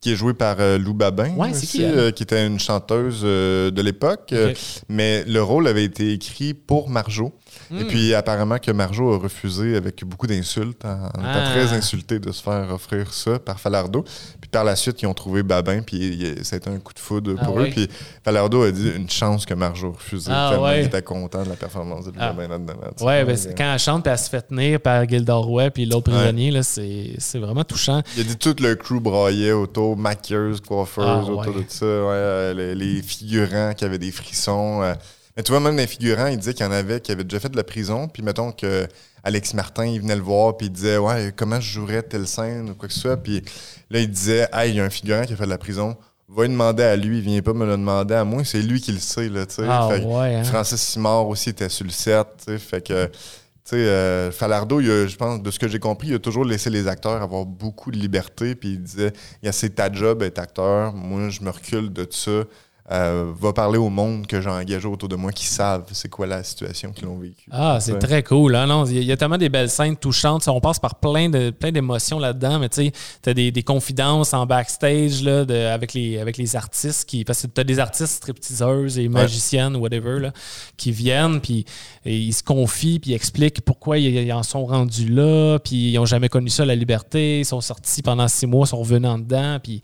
[0.00, 3.70] qui est jouée par euh, Lou Babin, Ouais, aussi, qui, euh, était une chanteuse euh,
[3.70, 4.32] de l'époque.
[4.32, 4.54] Euh,
[4.88, 7.32] mais le rôle avait été écrit pour Marjo.
[7.70, 7.86] Et Hmm.
[7.86, 11.50] puis apparemment que Marjo a refusé avec beaucoup d'insultes, en, en étant Ah.
[11.52, 14.04] très insulté de se faire offrir ça par Falardo.
[14.40, 16.94] Puis par la suite, ils ont trouvé Babin, puis il- ça a été un coup
[16.94, 17.68] de foudre Ah pour eux.
[17.70, 17.88] Puis
[18.24, 20.80] Falardo a dit une chance que Marjo a refusé, Ah ouais?
[20.82, 22.12] il était content de la performance de.
[22.12, 22.74] Babin là-dedans.
[23.02, 26.10] Ouais, ben, quand elle chante puis elle se fait tenir par Gildor Roy puis l'autre
[26.10, 28.02] prisonnier, c'est vraiment touchant.
[28.16, 31.84] Il a dit tout le crew braillait autour, maquilleuse, coiffeuse, autour de ça.
[31.84, 34.82] Ouais, euh, les, les figurants qui avaient des frissons.
[34.82, 34.94] euh.
[35.38, 37.38] Mais tu vois, même les figurants, il disait qu'il y en avait qui avaient déjà
[37.38, 38.08] fait de la prison.
[38.08, 38.88] Puis mettons que
[39.22, 42.70] Alexis Martin, il venait le voir, puis il disait Ouais, comment je jouerais telle scène
[42.70, 43.16] ou quoi que ce soit.
[43.16, 43.44] Puis
[43.88, 45.96] là, il disait Hey, il y a un figurant qui a fait de la prison.
[46.28, 48.80] Va lui demander à lui, il vient pas me le demander à moi, c'est lui
[48.80, 49.62] qui le sait, là, tu sais.
[49.66, 50.44] Ah Fait ouais, hein?
[50.44, 53.06] Francis Simard aussi était sur le set, tu sais, fait que...
[53.06, 56.18] Tu sais, euh, Falardo, il a, je pense, de ce que j'ai compris, il a
[56.18, 58.54] toujours laissé les acteurs avoir beaucoup de liberté.
[58.54, 59.12] Puis il disait,
[59.42, 60.94] il y a c'est ta job être acteur.
[60.94, 62.44] Moi, je me recule de ça.
[62.90, 66.26] Euh, va parler au monde que j'ai engagé autour de moi qui savent c'est quoi
[66.26, 67.44] la situation qu'ils ont vécue.
[67.50, 67.98] Ah, c'est Ouais.
[67.98, 68.56] très cool.
[68.56, 68.66] hein?
[68.66, 70.48] Non, il y a- tellement des belles scènes touchantes.
[70.48, 74.32] On passe par plein de plein d'émotions là-dedans, mais tu sais, t'as des, des confidences
[74.32, 77.24] en backstage là, de- avec, les, avec les artistes qui.
[77.24, 80.32] Parce que t'as des artistes stripteaseuses et magiciennes, whatever, là,
[80.78, 81.66] qui viennent, puis
[82.06, 85.90] et ils se confient, puis ils expliquent pourquoi ils, ils en sont rendus là, puis
[85.90, 87.40] ils n'ont jamais connu ça, la liberté.
[87.40, 89.82] Ils sont sortis pendant six mois, sont revenus en dedans, puis.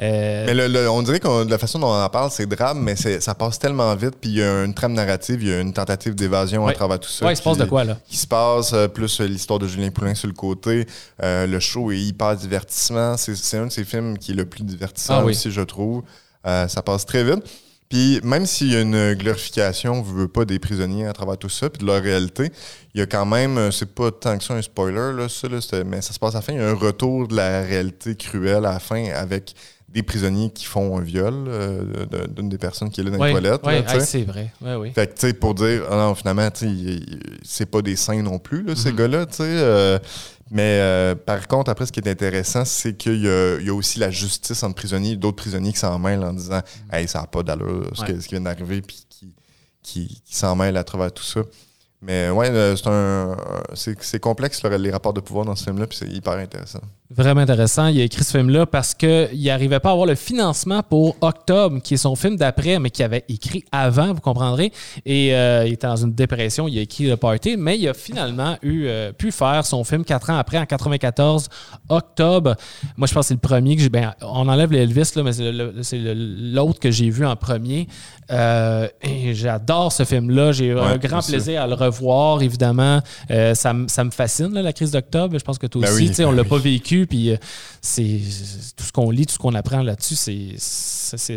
[0.00, 2.80] Euh, Mais le- le- on dirait que la façon dont on en parle, c'est drame,
[2.80, 4.14] mais ça passe tellement vite.
[4.20, 6.72] Puis il y a une trame narrative, il y a une tentative d'évasion Ouais.
[6.72, 7.26] à travers tout ça.
[7.26, 7.98] ouais, il se passe de quoi, là?
[8.08, 10.86] qui se passe, euh, plus euh, l'histoire de Julien Poulin sur le côté.
[11.22, 13.16] Euh, le show est hyper divertissement.
[13.16, 15.32] C'est un de ces films qui est le plus divertissant Ah oui.
[15.32, 16.02] aussi, je trouve.
[16.46, 17.42] Euh, ça passe très vite.
[17.88, 21.50] Puis même s'il y a une glorification, vous veux pas des prisonniers à travers tout
[21.50, 22.50] ça, puis de leur réalité,
[22.94, 25.58] il y a quand même, c'est pas tant que ça un spoiler, là, ça, là,
[25.84, 28.14] mais ça se passe à la fin, il y a un retour de la réalité
[28.16, 29.54] cruelle à la fin avec
[29.92, 33.34] des prisonniers qui font un viol euh, d'une des personnes qui est là dans Ouais,
[33.40, 33.88] les toilettes.
[33.90, 34.52] hey, c'est vrai.
[34.62, 34.90] Ouais, oui.
[34.92, 36.48] Fait que, tu sais, pour dire, ah non, finalement,
[37.42, 38.96] c'est pas des saints non plus, là, ces Mhm.
[38.96, 39.42] gars-là, tu sais.
[39.46, 39.98] euh,
[40.50, 43.70] mais euh, par contre, après, ce qui est intéressant, c'est qu'il y a, il y
[43.70, 46.60] a aussi la justice entre prisonniers, d'autres prisonniers qui s'en mêlent en disant,
[46.92, 48.16] hey, ça n'a pas d'allure, ce, que- Mhm.
[48.16, 48.20] Ouais.
[48.22, 49.34] ce qui vient d'arriver, puis qui,
[49.82, 51.40] qui, qui s'en mêlent à travers tout ça.
[52.04, 53.36] Mais ouais, c'est un.
[53.74, 56.80] C'est complexe, le- les rapports de pouvoir dans ce film-là, puis c'est hyper intéressant.
[57.14, 57.88] Vraiment intéressant.
[57.88, 61.78] Il a écrit ce film-là parce qu'il n'arrivait pas à avoir le financement pour Octobre,
[61.82, 64.72] qui est son film d'après, mais qu'il avait écrit avant, vous comprendrez.
[65.04, 67.92] Et euh, il était dans une dépression, il a écrit Le Party, mais il a
[67.94, 71.48] finalement eu, euh, pu faire son film quatre ans après, en 94,
[71.90, 72.56] Octobre.
[72.96, 73.90] Moi, je pense que c'est le premier que j'ai.
[73.90, 75.32] Ben, on enlève l'Elvis, là, mais
[75.82, 77.88] c'est l'autre que j'ai vu en premier.
[78.30, 80.52] Euh, et j'adore ce film-là.
[80.52, 81.91] J'ai eu un Ouais, grand plaisir à le revoir,
[82.42, 83.00] évidemment.
[83.30, 85.38] Euh, ça, me- ça me fascine, là, la crise d'octobre.
[85.38, 86.48] Je pense que toi Ben aussi, oui, tu sais, on ben l'a oui.
[86.48, 87.36] pas vécu, puis euh,
[87.80, 88.20] c'est
[88.76, 90.54] tout ce qu'on lit, tout ce qu'on apprend là-dessus, c'est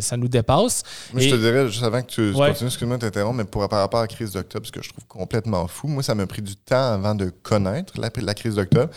[0.02, 0.84] ça nous dépasse.
[1.14, 2.50] Moi, Et- je te dirais, juste avant que tu Ouais.
[2.50, 4.90] continues, excuse-moi de t'interrompre, mais pour, par rapport à la crise d'octobre, ce que je
[4.90, 8.56] trouve complètement fou, moi, ça m'a pris du temps avant de connaître la, la crise
[8.56, 8.90] d'octobre.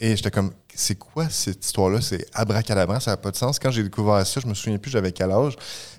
[0.00, 2.00] Et j'étais comme, c'est quoi cette histoire-là?
[2.00, 3.58] C'est abracadabra, ça n'a pas de sens.
[3.58, 5.54] Quand j'ai découvert ça, je me souviens plus j'avais quel âge,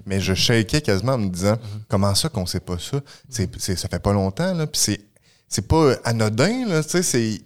[0.06, 1.82] mais je shakeais quasiment en me disant, Mm-hmm.
[1.90, 3.00] comment ça qu'on sait pas ça?
[3.30, 4.68] C'est, c'est- ça fait pas longtemps, là.
[4.68, 5.02] Puis c'est,
[5.48, 7.42] c'est pas anodin, là, tu sais, c'est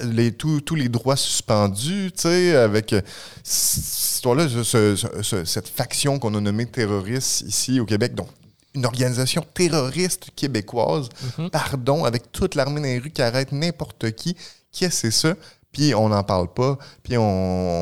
[0.00, 3.00] les, tous tous les droits suspendus, tu sais, avec euh,
[3.42, 3.82] cette
[4.14, 8.28] histoire-là, ce- ce- ce- ce- cette faction qu'on a nommée terroriste ici au Québec, donc
[8.74, 11.08] une organisation terroriste québécoise,
[11.38, 11.48] Mhm.
[11.50, 14.36] pardon, avec toute l'armée dans les rues qui arrête n'importe qui.
[14.72, 15.34] Qu'est-ce que c'est ça?
[15.76, 17.22] Puis on n'en parle pas, puis on,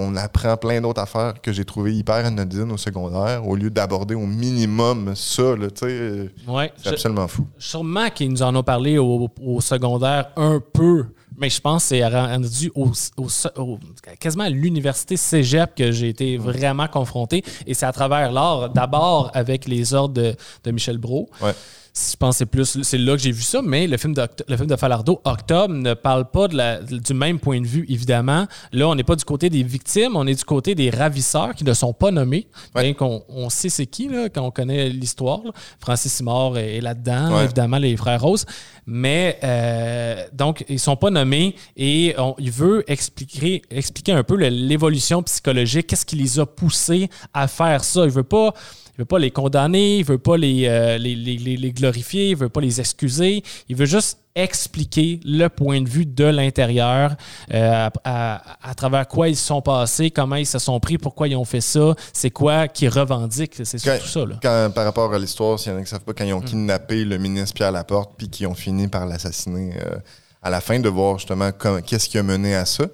[0.08, 4.16] on apprend plein d'autres affaires que j'ai trouvées hyper anodines au secondaire, au lieu d'aborder
[4.16, 7.46] au minimum ça, là, tu sais, Ouais, c'est absolument fou.
[7.56, 11.06] sûrement qu'ils nous en ont parlé au, au secondaire un peu,
[11.38, 13.28] mais je pense que c'est rendu au, au-
[13.60, 13.78] au-
[14.18, 17.44] quasiment à l'université cégep que j'ai été vraiment confronté.
[17.66, 20.34] Et c'est à travers l'art, d'abord avec les ordres de,
[20.64, 21.28] de Michel Brault.
[21.40, 21.52] Ouais.
[21.96, 24.14] Je pense que c'est plus c'est là que j'ai vu ça, mais le film,
[24.48, 27.86] le film de Falardeau, Octobre, ne parle pas de la- du même point de vue,
[27.88, 28.48] évidemment.
[28.72, 31.62] Là, on n'est pas du côté des victimes, on est du côté des ravisseurs qui
[31.62, 32.48] ne sont pas nommés.
[32.74, 32.82] Ouais.
[32.82, 35.40] Bien qu'on on sait c'est qui, là, quand on connaît l'histoire.
[35.44, 35.52] là.
[35.78, 37.44] Francis Simard est, est là-dedans, Ouais.
[37.44, 38.44] évidemment, les frères Rose.
[38.86, 44.34] Mais euh, donc, ils sont pas nommés et on- il veut expliquer, expliquer un peu
[44.34, 48.04] l'évolution psychologique, qu'est-ce qui les a poussés à faire ça.
[48.04, 48.52] Il veut pas.
[48.96, 52.48] Il veut pas les condamner, il veut pas les, euh, les, les- glorifier, il veut
[52.48, 53.42] pas les excuser.
[53.68, 57.14] Il veut juste expliquer le point de vue de l'intérieur,
[57.52, 61.28] euh, à, à- à travers quoi ils sont passés, comment ils se sont pris, pourquoi
[61.28, 63.54] ils ont fait ça, c'est quoi qu'ils revendiquent.
[63.64, 64.24] C'est surtout ça.
[64.24, 64.36] Là.
[64.42, 66.32] Quand, par rapport à l'histoire, s'il y en a qui ne savent pas, quand ils
[66.32, 66.44] ont Mm.
[66.44, 69.96] kidnappé le ministre Pierre Laporte, puis qui ont fini par l'assassiner euh,
[70.42, 71.50] à la fin, de voir justement
[71.84, 72.84] qu'est-ce qui a mené à ça.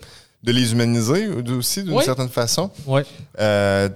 [0.43, 2.03] de les humaniser aussi d'une Oui.
[2.05, 2.71] certaine façon.
[3.39, 3.91] Euh,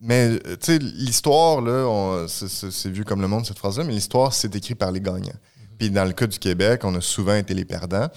[0.00, 4.32] mais euh, tu sais, l'histoire, là, c'est- vu comme le monde, cette phrase-là, mais l'histoire,
[4.32, 5.32] c'est écrit par les gagnants.
[5.78, 8.08] Puis dans le cas du Québec, on a souvent été les perdants.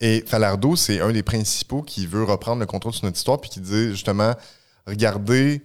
[0.00, 3.50] Et Falardeau, c'est un des principaux qui veut reprendre le contrôle sur notre histoire, puis
[3.50, 4.34] qui dit justement,
[4.86, 5.62] regardez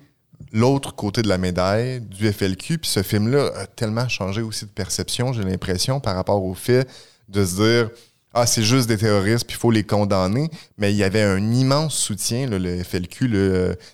[0.53, 2.77] l'autre côté de la médaille du FLQ.
[2.77, 6.87] Puis ce film-là a tellement changé aussi de perception, j'ai l'impression, par rapport au fait
[7.27, 7.89] de se dire
[8.33, 10.49] ah, c'est juste des terroristes, puis il faut les condamner.
[10.77, 13.29] Mais il y avait un immense soutien, là, le FLQ.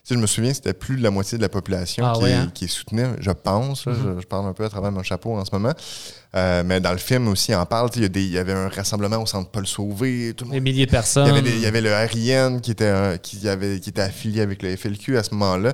[0.03, 2.33] sais, je me souviens, c'était plus de la moitié de la population Ah qui, ouais,
[2.33, 2.51] hein?
[2.53, 3.85] qui soutenait, je pense.
[3.85, 4.15] là, Mhm.
[4.17, 5.73] je, je parle un peu à travers mon chapeau en ce moment.
[6.35, 7.89] Euh, mais dans le film aussi, il en parle.
[7.95, 10.33] Il y, a des- il y avait un rassemblement au centre Paul Sauvé.
[10.35, 11.27] Tout le monde Des milliers de personnes.
[11.27, 13.89] il y, avait des- il y avait le RIN qui était, un- qui, avait, qui
[13.89, 15.71] était affilié avec le FLQ à ce moment-là.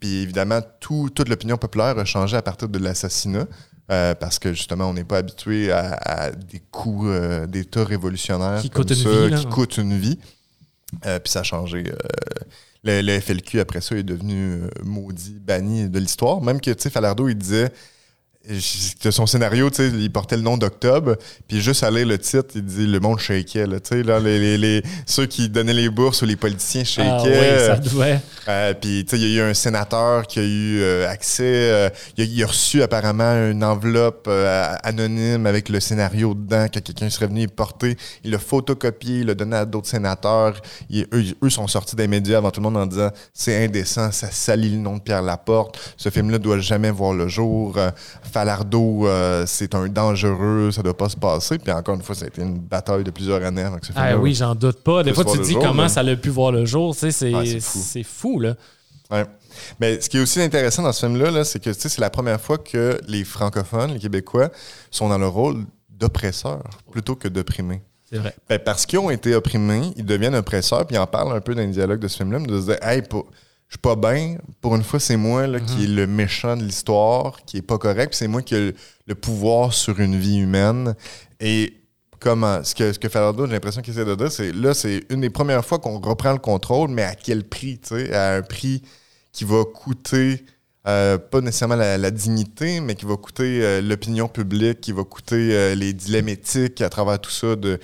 [0.00, 3.46] Puis évidemment, tout- toute l'opinion populaire a changé à partir de l'assassinat.
[3.90, 8.60] Euh, parce que justement, on n'est pas habitué à, à des coups euh, d'État révolutionnaires
[8.60, 9.38] Qui comme coûtent une ça, vie, là.
[9.38, 10.18] qui coûtent une vie.
[11.06, 11.84] Euh, puis ça a changé.
[11.88, 11.96] euh,
[12.84, 16.40] le, le FLQ, après ça, est devenu maudit, banni de l'histoire.
[16.40, 17.70] Même que, tu sais, Falardeau, il disait
[18.48, 21.16] de son scénario, tu sais, il portait le nom d'Octobre,
[21.46, 24.18] puis juste à lire le titre, il dit le monde shakeait, là, tu sais, là,
[24.18, 27.38] les, les- les- ceux qui donnaient les bourses ou les politiciens Ah shakeaient.
[27.60, 28.20] oui, ça devait.
[28.48, 31.42] Euh, puis, tu sais, il y a eu un sénateur qui a eu euh, accès.
[31.44, 36.66] euh, il, a, il a reçu apparemment une enveloppe euh, anonyme avec le scénario dedans
[36.72, 37.96] que quelqu'un serait venu y porter.
[38.24, 40.60] Il l'a photocopié, il l'a donné à d'autres sénateurs.
[40.88, 44.10] Il- eux, eux sont sortis des médias avant tout le monde en disant c'est indécent,
[44.12, 45.78] ça salit le nom de Pierre Laporte.
[45.98, 47.76] Ce film-là doit jamais voir le jour.
[48.30, 51.58] Falardeau, euh, c'est un dangereux, ça doit pas se passer.
[51.58, 53.92] Puis encore une fois, ça a été une bataille de plusieurs années avant que ce
[53.96, 55.02] Ah oui, j'en doute pas.
[55.02, 55.88] Des fois, tu te dis jour, comment là.
[55.88, 56.94] ça l'a pu voir le jour.
[56.94, 58.40] Tu sais, c'est Ouais, c'est fou.
[58.40, 58.54] là.
[59.10, 59.26] Ouais.
[59.80, 62.00] Mais ce qui est aussi intéressant dans ce film-là, là, c'est que tu sais, c'est
[62.00, 64.50] la première fois que les francophones, les Québécois,
[64.90, 67.82] sont dans le rôle d'oppresseurs plutôt que d'opprimés.
[68.10, 68.34] C'est vrai.
[68.48, 71.54] Ben, parce qu'ils ont été opprimés, ils deviennent oppresseurs, puis ils en parlent un peu
[71.54, 73.26] dans les dialogues de ce film-là, de se dire Hey, pour-
[73.70, 76.64] je suis pas bien, pour une fois, c'est moi là, qui est le méchant de
[76.64, 78.74] l'histoire, qui est pas correct, puis c'est moi qui ai le,
[79.06, 80.96] le pouvoir sur une vie humaine.
[81.38, 81.74] Et
[82.18, 85.20] comment ce que, ce que j'ai l'impression qu'il essaie de dire, c'est là, c'est une
[85.20, 88.42] des premières fois qu'on reprend le contrôle, mais à quel prix, tu sais, à un
[88.42, 88.82] prix
[89.30, 90.44] qui va coûter
[90.88, 95.04] euh, pas nécessairement la, la dignité, mais qui va coûter euh, l'opinion publique, qui va
[95.04, 97.78] coûter euh, les dilemmes éthiques à travers tout ça de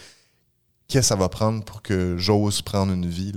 [0.88, 3.32] qu'est-ce que ça va prendre pour que j'ose prendre une vie.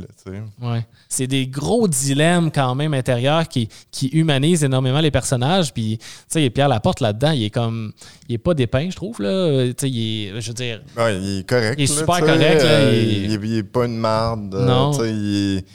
[0.61, 0.85] Ouais.
[1.07, 5.73] C'est des gros dilemmes quand même intérieurs qui, qui humanisent énormément les personnages.
[5.73, 7.91] Puis, tu sais, Pierre Laporte là-dedans, il est comme.
[8.27, 9.21] Il est pas dépeint, je trouve.
[9.21, 9.67] Là.
[9.69, 10.41] Tu sais, il est.
[10.41, 10.81] Je veux dire.
[10.97, 11.75] Ouais, il est correct.
[11.79, 13.33] Il est super correct, là, euh, il- il...
[13.33, 14.53] est- il est pas une marde.
[14.53, 14.91] euh, Non.
[15.03, 15.65] il est-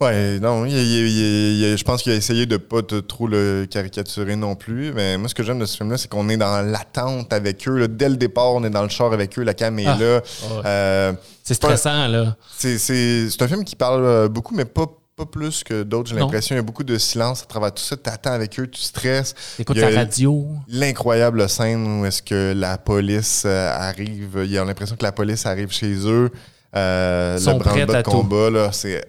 [0.00, 3.26] Ouais, non, il- il- il- il- je pense qu'il a essayé de pas te- trop
[3.26, 4.92] le caricaturer non plus.
[4.94, 7.76] Mais moi, ce que j'aime de ce film-là, c'est qu'on est dans l'attente avec eux.
[7.80, 7.86] là.
[7.86, 9.98] Dès le départ, on est dans le char avec eux, la cam est Ah.
[10.00, 10.16] là.
[10.16, 10.22] Ouais.
[10.64, 11.12] Euh,
[11.44, 12.36] C'est stressant, là.
[12.56, 14.86] c'est un film qui parle euh, beaucoup, mais pas,
[15.16, 16.08] pas plus que d'autres.
[16.08, 17.94] J'ai l'impression qu'il y a beaucoup de silence à travers tout ça.
[17.98, 19.34] Tu attends avec eux, tu stresses.
[19.58, 20.46] T'écoutes Il y a la radio.
[20.68, 25.12] L'incroyable scène où est-ce que la police euh, arrive, il y a l'impression que la
[25.12, 26.30] police arrive chez eux.
[26.74, 28.10] Euh, le branle-bas de tout.
[28.10, 29.04] combat, là, c'est.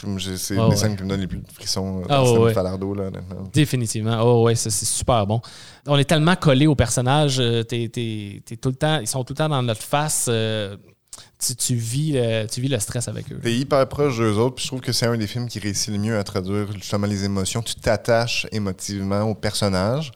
[0.00, 0.76] C'est Ah une des ouais.
[0.76, 2.50] scènes qui me donne les plus de frissons euh, Ah dans le ouais, cinéma ouais.
[2.50, 3.44] de Falardeau, là, honnêtement.
[3.52, 4.20] Définitivement.
[4.22, 5.40] Oh ouais, ça, c'est super bon.
[5.86, 7.38] On est tellement collés aux personnages.
[7.40, 10.26] euh, t'es- t'es- t'es tout le temps, ils sont tout le temps dans notre face.
[10.28, 10.76] euh,
[11.44, 13.38] tu, tu vis le, tu vis le stress avec eux.
[13.42, 15.88] T'es hyper proche d'eux autres, puis je trouve que c'est un des films qui réussit
[15.92, 17.62] le mieux à traduire justement les émotions.
[17.62, 20.12] Tu t'attaches émotivement au personnage.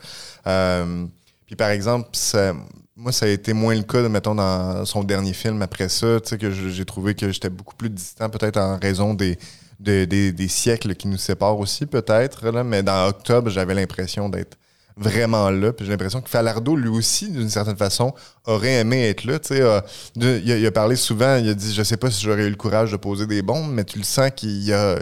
[0.47, 1.07] Euh,
[1.47, 2.55] puis par exemple, ça-
[2.97, 6.29] moi, ça a été moins le cas, mettons, dans son dernier film après ça, tu
[6.31, 9.39] sais, que j'ai trouvé que j'étais beaucoup plus distant, peut-être en raison des,
[9.81, 12.51] de- des, des siècles qui nous séparent aussi, peut-être.
[12.51, 12.63] là.
[12.63, 14.57] Mais dans Octobre, j'avais l'impression d'être
[14.97, 15.73] vraiment là.
[15.73, 18.13] Puis j'ai l'impression que Falardeau, lui aussi, d'une certaine façon,
[18.45, 19.39] aurait aimé être là.
[19.39, 19.81] Tu sais, euh,
[20.17, 22.51] il, a, il a parlé souvent, il a dit Je sais pas si j'aurais eu
[22.51, 24.99] le courage de poser des bombes, mais tu le sens qu'il a.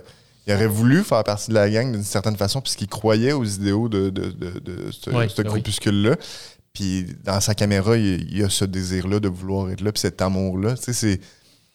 [0.47, 3.89] Il aurait voulu faire partie de la gang d'une certaine façon, puisqu'il croyait aux idéaux
[3.91, 5.49] de, de, de- de ce, Oui, ce oui.
[5.49, 6.17] groupuscule-là.
[6.73, 10.01] Puis dans sa caméra, il, il y a ce désir-là de vouloir être là, puis
[10.01, 10.75] cet amour-là.
[10.77, 11.21] Tu sais, c'est...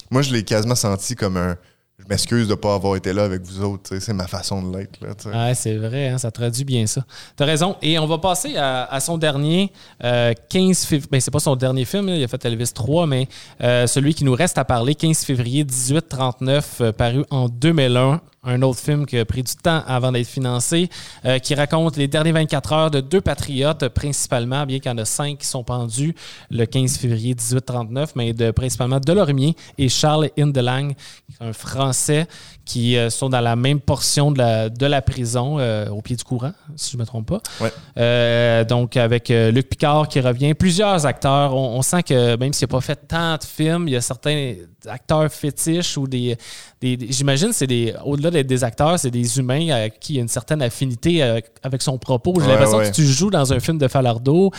[0.10, 1.56] Moi, je l'ai quasiment senti comme un.
[2.00, 3.96] Je m'excuse de ne pas avoir été là avec vous autres.
[3.96, 5.00] tu C'est ma façon de l'être.
[5.16, 5.28] Tu.
[5.28, 7.06] Ouais, c'est vrai, hein, ça traduit bien ça.
[7.36, 7.78] T'as raison.
[7.82, 9.72] Et on va passer à, son dernier,
[10.04, 11.10] euh, 15 février.
[11.12, 13.28] Ben, c'est pas son dernier film, il a fait Elvis 3, mais
[13.62, 18.22] euh, celui qui nous reste à parler, 15 février 1839, euh, paru en 2001.
[18.44, 20.90] Un autre film qui a pris du temps avant d'être financé,
[21.26, 24.98] euh, qui raconte les dernières 24 heures de deux patriotes, principalement, bien qu'il y en
[24.98, 26.16] a cinq qui sont pendus
[26.50, 30.94] le 15 février 1839, mais de, principalement Delormier et Charles Indelang,
[31.40, 32.28] un Français
[32.66, 36.16] qui euh, sont dans la même portion de la, de la prison, euh, au pied
[36.16, 37.42] du courant, si je ne me trompe pas.
[37.60, 38.66] Ouais.
[38.66, 41.56] donc, avec Luc Picard qui revient, plusieurs acteurs.
[41.56, 44.02] On, on sent que même s'il n'a pas fait tant de films, il y a
[44.02, 44.56] certains
[44.88, 46.38] acteurs fétiches ou des,
[46.82, 50.22] j'imagine c'est des au-delà d'être des acteurs, c'est des humains à qui il y a
[50.22, 52.36] une certaine affinité avec, son propos.
[52.40, 54.52] J'ai l'impression que tu joues dans un film de Falardo,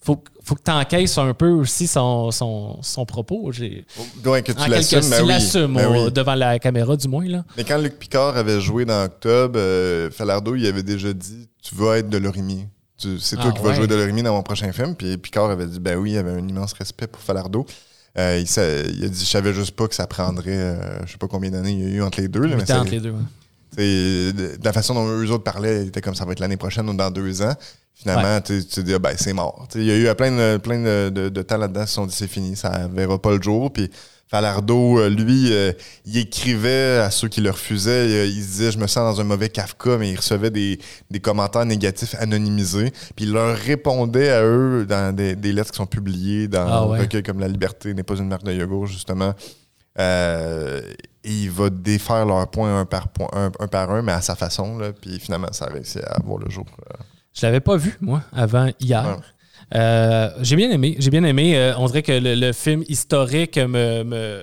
[0.00, 3.50] faut faut que tu encaisses un peu aussi son, son, son propos.
[4.24, 6.04] Ouais, que tu l'assumes, ben oui.
[6.04, 7.26] Ben devant la caméra du moins.
[7.26, 7.44] Là.
[7.56, 11.74] Mais quand Luc Picard avait joué dans Octobre, euh, Falardo, il avait déjà dit «Tu
[11.74, 12.66] vas être de l'Orimier.
[12.96, 15.66] C'est toi ah qui vas jouer de l'Orimier dans mon prochain film.» Puis Picard avait
[15.66, 17.66] dit «Ben oui, il avait un immense respect pour Falardo.
[18.16, 21.28] Euh, il, a dit, je savais juste pas que ça prendrait, euh, je sais pas
[21.28, 22.46] combien d'années il y a eu entre les deux.
[22.46, 23.14] Là, mais entre les deux,
[23.76, 26.88] De la façon dont eux autres parlaient, il était comme ça va être l'année prochaine
[26.88, 27.54] ou dans deux ans.
[28.00, 29.66] Finalement, tu te dis, ah, ben, c'est mort.
[29.74, 32.14] il y a eu plein de, plein de, de, temps là-dedans qui se sont dit,
[32.14, 33.72] c'est fini, ça verra pas le jour.
[33.72, 33.90] Puis
[34.28, 35.72] Falardo, euh, lui, euh,
[36.04, 38.28] il écrivait à ceux qui le refusaient.
[38.28, 40.78] Il, se disait Je me sens dans un mauvais Kafka, mais il recevait des,
[41.20, 42.90] commentaires négatifs anonymisés.
[43.16, 47.22] Puis il leur répondait à eux dans des, lettres qui sont publiées dans ah recueil
[47.22, 49.34] comme La liberté n'est pas une marque de yoga, justement.
[49.98, 50.82] Euh,
[51.24, 54.78] il va défaire leurs points un par, point, un, par un, mais à sa façon.
[54.78, 56.66] Là, puis finalement, ça a réussi à voir le jour.
[57.34, 59.20] Je l'avais pas vu, moi, avant hier.
[59.74, 60.96] Euh, j'ai bien aimé.
[60.98, 61.56] J'ai bien aimé.
[61.56, 64.42] Euh, on dirait que le, film historique me, me,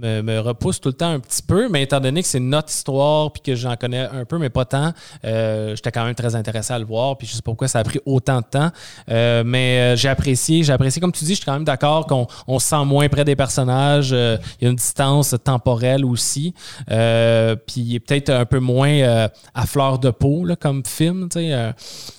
[0.00, 3.42] repousse tout le temps un petit peu, mais étant donné que c'est notre histoire puis
[3.42, 4.92] que j'en connais un peu, mais pas tant,
[5.24, 7.16] euh, j'étais quand même très intéressé à le voir.
[7.18, 8.70] Puis je sais pas pourquoi ça a pris autant de temps.
[9.08, 10.62] mais j'ai apprécié.
[10.62, 13.08] J'ai apprécié, comme tu dis, je suis quand même d'accord qu'on on se sent moins
[13.08, 14.10] près des personnages.
[14.10, 16.54] Il y a une distance temporelle aussi.
[16.86, 21.28] puis il est peut-être un peu moins à fleur de peau là, comme film.
[21.28, 21.72] Tu sais,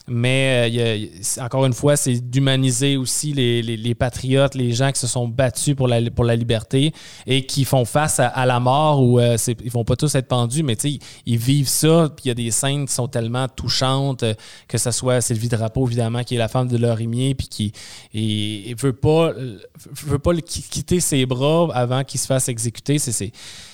[0.07, 5.27] mais euh, encore une fois, c'est d'humaniser aussi les, patriotes, les gens qui se sont
[5.27, 6.93] battus pour la, pour la liberté
[7.25, 10.63] et qui font face à, la mort où euh, ils vont pas tous être pendus,
[10.63, 12.09] mais ils, ils vivent ça.
[12.15, 14.33] Puis il y a des scènes qui sont tellement touchantes, euh,
[14.67, 17.73] que ce soit Sylvie Drapeau, évidemment, qui est la femme de Lorimier, puis qui
[18.13, 19.31] ne veut pas,
[20.05, 22.99] veut pas quitter ses bras avant qu'il se fasse exécuter.
[22.99, 23.31] C'est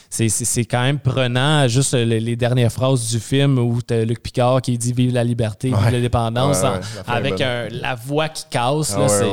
[0.10, 4.62] c'est quand même prenant, juste les, dernières phrases du film où tu as Luc Picard
[4.62, 6.64] qui dit Vive la liberté, vive l'indépendance,
[7.07, 8.95] avec la voix qui casse.
[8.97, 9.26] Ah ça,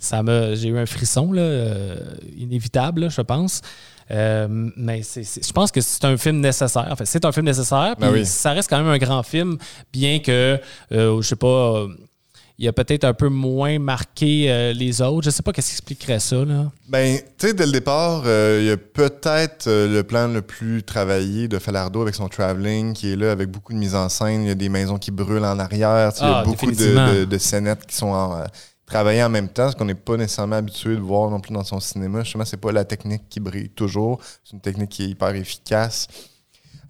[0.00, 0.22] ça
[0.54, 1.96] J'ai eu un frisson là, euh,
[2.36, 3.62] inévitable, je pense.
[4.10, 4.46] Euh,
[4.76, 6.86] mais je pense que c'est un film nécessaire.
[6.90, 7.96] En fait, c'est un film nécessaire.
[7.98, 9.58] Ben puis ça reste quand même un grand film,
[9.92, 10.60] bien que,
[10.92, 11.86] euh, je sais pas,
[12.58, 15.26] il a peut-être un peu moins marqué euh, les autres.
[15.26, 16.44] Je sais pas qu'est-ce qui expliquerait ça.
[16.44, 16.70] Là.
[16.88, 20.40] Ben, tu sais, dès le départ, euh, il y a peut-être euh, le plan le
[20.40, 24.08] plus travaillé de Falardo avec son traveling qui est là avec beaucoup de mise en
[24.08, 24.42] scène.
[24.42, 26.12] Il y a des maisons qui brûlent en arrière.
[26.16, 28.44] Il y a ah, beaucoup de, de, scénettes qui sont en,
[28.86, 31.64] travaillées en même temps, ce qu'on n'est pas nécessairement habitué de voir non plus dans
[31.64, 32.22] son cinéma.
[32.22, 34.20] Justement, c'est pas la technique qui brille toujours.
[34.44, 36.08] C'est une technique qui est hyper efficace.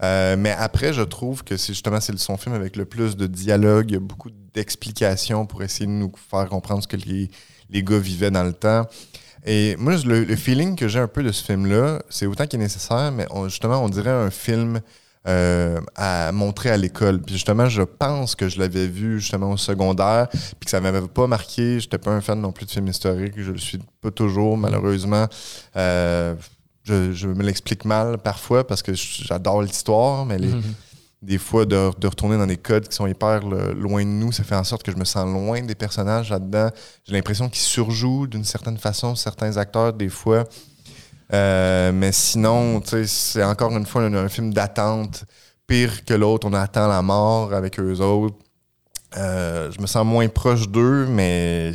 [0.03, 3.27] Euh, mais après, je trouve que c'est justement c'est son film avec le plus de
[3.27, 7.31] dialogue, beaucoup d'explications pour essayer de nous faire comprendre ce que les,
[7.71, 8.87] les gars vivaient dans le temps.
[9.47, 12.65] Et moi, le, feeling que j'ai un peu de ce film-là, c'est autant qu'il est
[12.65, 14.81] nécessaire, mais justement, on dirait un film
[15.29, 17.21] euh, à montrer à l'école.
[17.21, 21.07] Puis justement, je pense que je l'avais vu justement au secondaire, puis que ça m'avait
[21.07, 21.79] pas marqué.
[21.79, 25.27] J'étais pas un fan non plus de films historiques, je le suis pas toujours, malheureusement.
[25.77, 26.35] Euh,
[26.87, 30.63] je, me l'explique mal parfois parce que j'adore l'histoire, mais mhm.
[31.23, 34.55] des fois, de, retourner dans des codes qui sont hyper loin de nous, ça fait
[34.55, 36.71] en sorte que je me sens loin des personnages là-dedans.
[37.05, 40.45] J'ai l'impression qu'ils surjouent d'une certaine façon certains acteurs, des fois.
[41.33, 45.25] Euh, mais sinon, c'est encore une fois un, film d'attente.
[45.67, 48.37] Pire que l'autre, on attend la mort avec eux autres.
[49.17, 51.73] Euh, je me sens moins proche d'eux, mais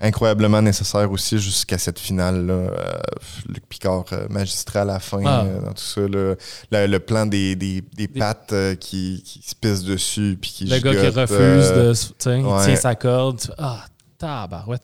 [0.00, 2.70] incroyablement nécessaire aussi jusqu'à cette finale là euh,
[3.48, 5.44] Luc Picard euh, magistral à la fin ah.
[5.44, 10.38] euh, dans tout ça le, plan des, des, des pattes qui, qui, se pissent dessus
[10.40, 13.84] puis qui le gars qui refuse de il tient sa corde ah
[14.18, 14.82] tabarouette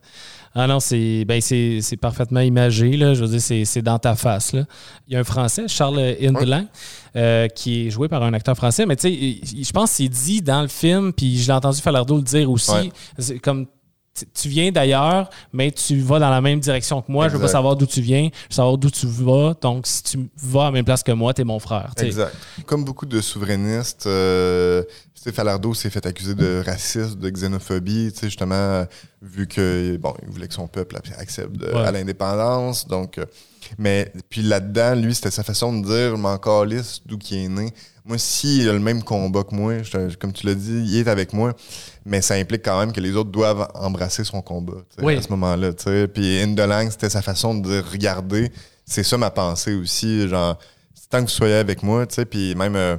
[0.55, 2.99] ah non, c'est ben c'est parfaitement imagé.
[2.99, 3.15] Là.
[3.15, 4.53] Je veux dire, c'est dans ta face.
[4.53, 4.65] Là.
[5.09, 6.67] Il y a un Français, Charles Indelang,
[7.55, 10.61] qui est joué par un acteur français, mais tu sais, je pense qu'il dit dans
[10.61, 12.93] le film, puis je l'ai entendu Falardo le dire aussi,
[13.43, 13.67] comme
[14.35, 17.29] tu viens d'ailleurs, mais tu vas dans la même direction que moi.
[17.29, 19.55] Je veux pas savoir d'où tu viens, je veux savoir d'où tu vas.
[19.61, 21.93] Donc, si tu vas à la même place que moi, tu es mon frère.
[21.99, 22.35] Exact.
[22.67, 24.83] Comme beaucoup de souverainistes, euh,
[25.33, 28.85] Falardeau s'est fait accuser de racisme, de xénophobie, justement,
[29.23, 31.87] vu que, bon, il voulait que son peuple accepte de- Ouais.
[31.87, 32.87] à l'indépendance.
[32.89, 33.25] Donc, euh,
[33.79, 37.73] mais, puis là-dedans, lui, c'était sa façon de dire, m'en calisse d'où qu'il est né.
[38.05, 41.09] Moi, s'il a le même combat que moi, je- comme tu l'as dit, il est
[41.09, 41.55] avec moi,
[42.05, 45.17] mais ça implique quand même que les autres doivent embrasser son combat, Oui.
[45.17, 45.71] à ce moment-là.
[46.13, 48.51] Puis Indolang, c'était sa façon de dire, regardez,
[48.85, 50.59] c'est ça ma pensée aussi, genre,
[51.11, 52.97] tant que vous soyez avec moi, puis même, euh,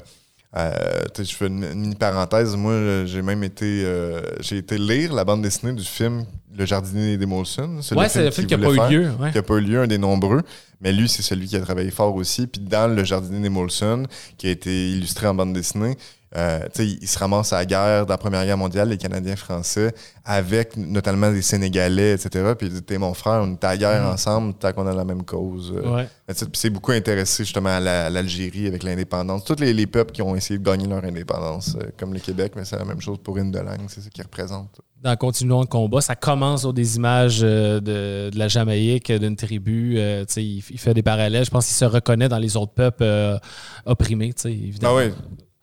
[0.55, 0.71] euh,
[1.17, 5.41] je fais une, une parenthèse, moi, j'ai même été, euh, j'ai été lire la bande
[5.41, 6.25] dessinée du film
[6.55, 7.79] Le jardinier des Molson.
[7.95, 9.11] Ouais, c'est le film qui n'a pas eu lieu.
[9.19, 9.31] ouais.
[9.31, 10.41] Qui n'a pas eu lieu, un des nombreux.
[10.81, 12.45] Mais lui, c'est celui qui a travaillé fort aussi.
[12.47, 14.03] Puis dans Le jardinier des Molson,
[14.37, 15.95] qui a été illustré en bande dessinée,
[16.35, 18.97] euh, tu sais, il se ramasse à la guerre, dans la Première Guerre mondiale, les
[18.97, 19.93] Canadiens français,
[20.25, 22.53] avec notamment des Sénégalais, etc.
[22.57, 24.93] Puis il dit T'es mon frère, on est à la guerre ensemble, tant qu'on a
[24.93, 25.73] la même cause.
[25.75, 26.07] Euh, Ouais.
[26.53, 29.43] c'est beaucoup intéressé justement à la- à l'Algérie avec l'indépendance.
[29.43, 32.53] Tous les, les peuples qui ont essayé de gagner leur indépendance, euh, comme le Québec,
[32.55, 34.81] mais c'est la même chose pour une de langue, c'est ça qu'il représente.
[35.03, 39.35] dans Continuons le combat, ça commence sur des images euh, de, de la Jamaïque, d'une
[39.35, 39.95] tribu.
[39.97, 41.45] euh, il, il fait des parallèles.
[41.45, 43.37] Je pense qu'il se reconnaît dans les autres peuples euh,
[43.85, 44.97] opprimés, évidemment.
[44.97, 45.13] Ah oui,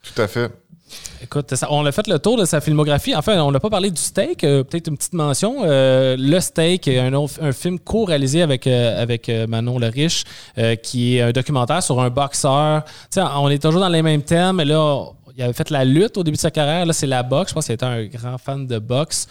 [0.02, 0.50] tout à fait.
[1.22, 3.14] Écoute, on a fait le tour de sa filmographie.
[3.14, 4.42] Enfin, on n'a pas parlé du steak.
[4.42, 5.58] euh, Peut-être une petite mention.
[5.64, 10.24] Euh, le steak, un, autre- un film co-réalisé avec, euh, avec Manon Le Riche,
[10.82, 12.82] qui est un documentaire sur un boxeur.
[13.16, 15.04] On est toujours dans les mêmes thèmes, mais là,
[15.36, 16.84] il avait fait la lutte au début de sa carrière.
[16.84, 17.50] Là, c'est la boxe.
[17.50, 19.28] Je pense qu'il était un grand fan de boxe.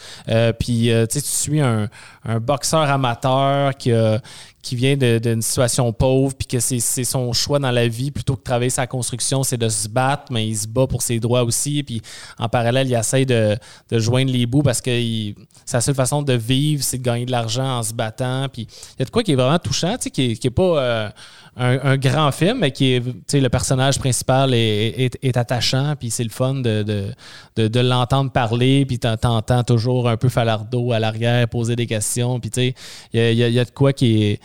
[0.59, 1.89] Puis, tu tu suis un,
[2.25, 4.21] un boxeur amateur qui, a-
[4.61, 8.39] qui vient d'une situation pauvre, puis que c'est son choix dans la vie, plutôt que
[8.39, 11.43] de travailler sa construction, c'est de se battre, mais il se bat pour ses droits
[11.43, 11.81] aussi.
[11.83, 12.01] Puis,
[12.37, 13.57] en parallèle, il essaie de,
[13.89, 15.33] de joindre les bouts parce que
[15.65, 18.47] sa seule façon de vivre, c'est de gagner de l'argent en se battant.
[18.51, 20.47] Puis, il y a de quoi qui est vraiment touchant, tu sais, qui n'est qui
[20.47, 21.09] est pas euh,
[21.59, 26.23] un, grand film, mais qui est, tu sais, le personnage principal est, attachant, puis c'est
[26.23, 27.13] le fun de,
[27.57, 32.49] l'entendre parler, puis t'en- t'entends toujours un peu Falardeau à l'arrière poser des questions, puis
[32.49, 32.75] tu sais,
[33.13, 34.39] il y a de quoi qui est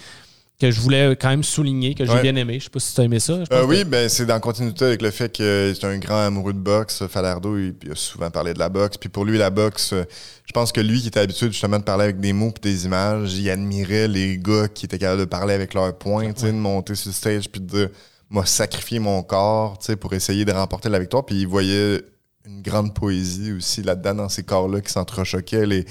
[0.61, 2.23] que je voulais quand même souligner, que j'ai Ouais.
[2.23, 2.59] bien aimé.
[2.61, 3.33] Je sais pas si tu as aimé ça.
[3.33, 6.53] Euh, que- oui, ben, c'est dans continuité avec le fait que c'est un grand amoureux
[6.53, 7.03] de boxe.
[7.09, 8.97] Falardeau, il, il a souvent parlé de la boxe.
[8.97, 10.05] Puis pour lui, la boxe, euh,
[10.47, 12.85] je pense que lui qui était habitué justement de parler avec des mots et des
[12.87, 16.47] images, il admirait les gars qui étaient capables de parler avec leurs poings, tu sais,
[16.53, 17.89] de monter sur le stage puis de dire,
[18.31, 21.27] moi, sacrifier mon corps, pour essayer de remporter la victoire.
[21.27, 22.01] Puis il voyait
[22.47, 25.67] une grande poésie aussi là-dedans, dans ces corps-là qui s'entrechoquaient.
[25.67, 25.85] Les...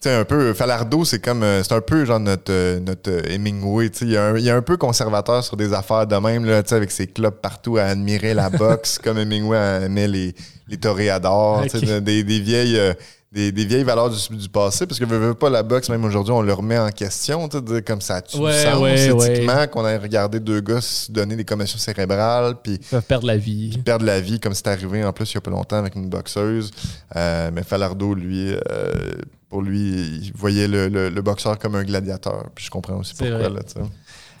[0.00, 3.10] Tu sais, un peu, Falardeau, c'est comme, euh, c'est un peu genre notre, euh, notre
[3.10, 5.72] euh, Hemingway, tu sais, il, y a un- il est un peu conservateur sur des
[5.72, 9.18] affaires de même, là, tu sais, avec ses clubs partout à admirer la boxe, comme
[9.18, 10.34] Hemingway aimait les,
[10.68, 12.78] les toréadors, tu sais, des, des vieilles...
[12.78, 12.94] euh,
[13.30, 16.02] des, des vieilles valeurs du, du passé, parce que veux, veux pas la boxe, même
[16.02, 19.66] aujourd'hui, on le remet en question, tu sais, comme ça a-tu Ouais, sens ouais, éthiquement
[19.66, 23.76] qu'on ait regardé deux gars se donner des commotions cérébrales, puis perdre la vie.
[23.84, 26.08] perdre la vie, comme c'est arrivé en plus il y a pas longtemps avec une
[26.08, 26.70] boxeuse.
[27.16, 29.12] Euh, mais Falardeau, lui, euh,
[29.48, 32.46] pour lui, il voyait le, le- le boxeur comme un gladiateur.
[32.54, 33.48] Puis je comprends aussi pourquoi.
[33.48, 33.60] Là.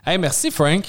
[0.06, 0.84] Hey, merci, Frank.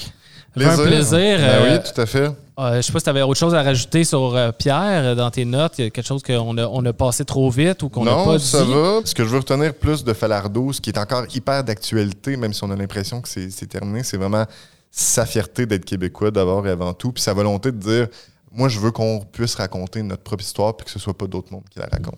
[0.56, 1.38] Ça un plaisir.
[1.38, 2.28] Ben euh, oui, tout à fait.
[2.58, 5.14] Euh, je sais pas si tu avais autre chose à rajouter sur euh, Pierre euh,
[5.14, 5.78] dans tes notes.
[5.78, 8.10] Il y a quelque chose qu'on a, on a passé trop vite ou qu'on n'a
[8.10, 8.72] Non, pas ça dit?
[8.72, 9.00] va.
[9.04, 12.52] Ce que je veux retenir plus de Falardeau, ce qui est encore hyper d'actualité, même
[12.52, 14.44] si on a l'impression que c'est c'est terminé, c'est vraiment
[14.90, 18.08] sa fierté d'être québécois d'abord et avant tout, puis sa volonté de dire
[18.52, 21.52] moi, je veux qu'on puisse raconter notre propre histoire, puis que ce soit pas d'autres
[21.52, 22.16] mondes qui la racontent.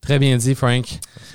[0.00, 0.86] Très bien dit, Frank.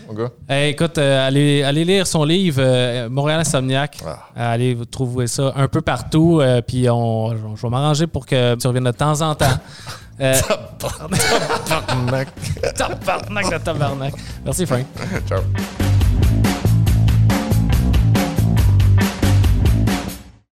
[0.07, 0.29] Mon gars.
[0.49, 3.99] Hey, écoute, euh, allez, allez lire son livre euh, Montréal Insomniac.
[4.05, 4.51] Ah.
[4.51, 6.39] Allez vous trouver ça un peu partout.
[6.41, 9.45] euh, puis on, je vais m'arranger pour que tu reviennes de temps en temps.
[10.19, 10.35] Euh,
[10.79, 12.27] tabarnak
[13.51, 14.13] de tabarnak.
[14.45, 14.85] Merci, Frank.
[15.27, 15.41] Ciao.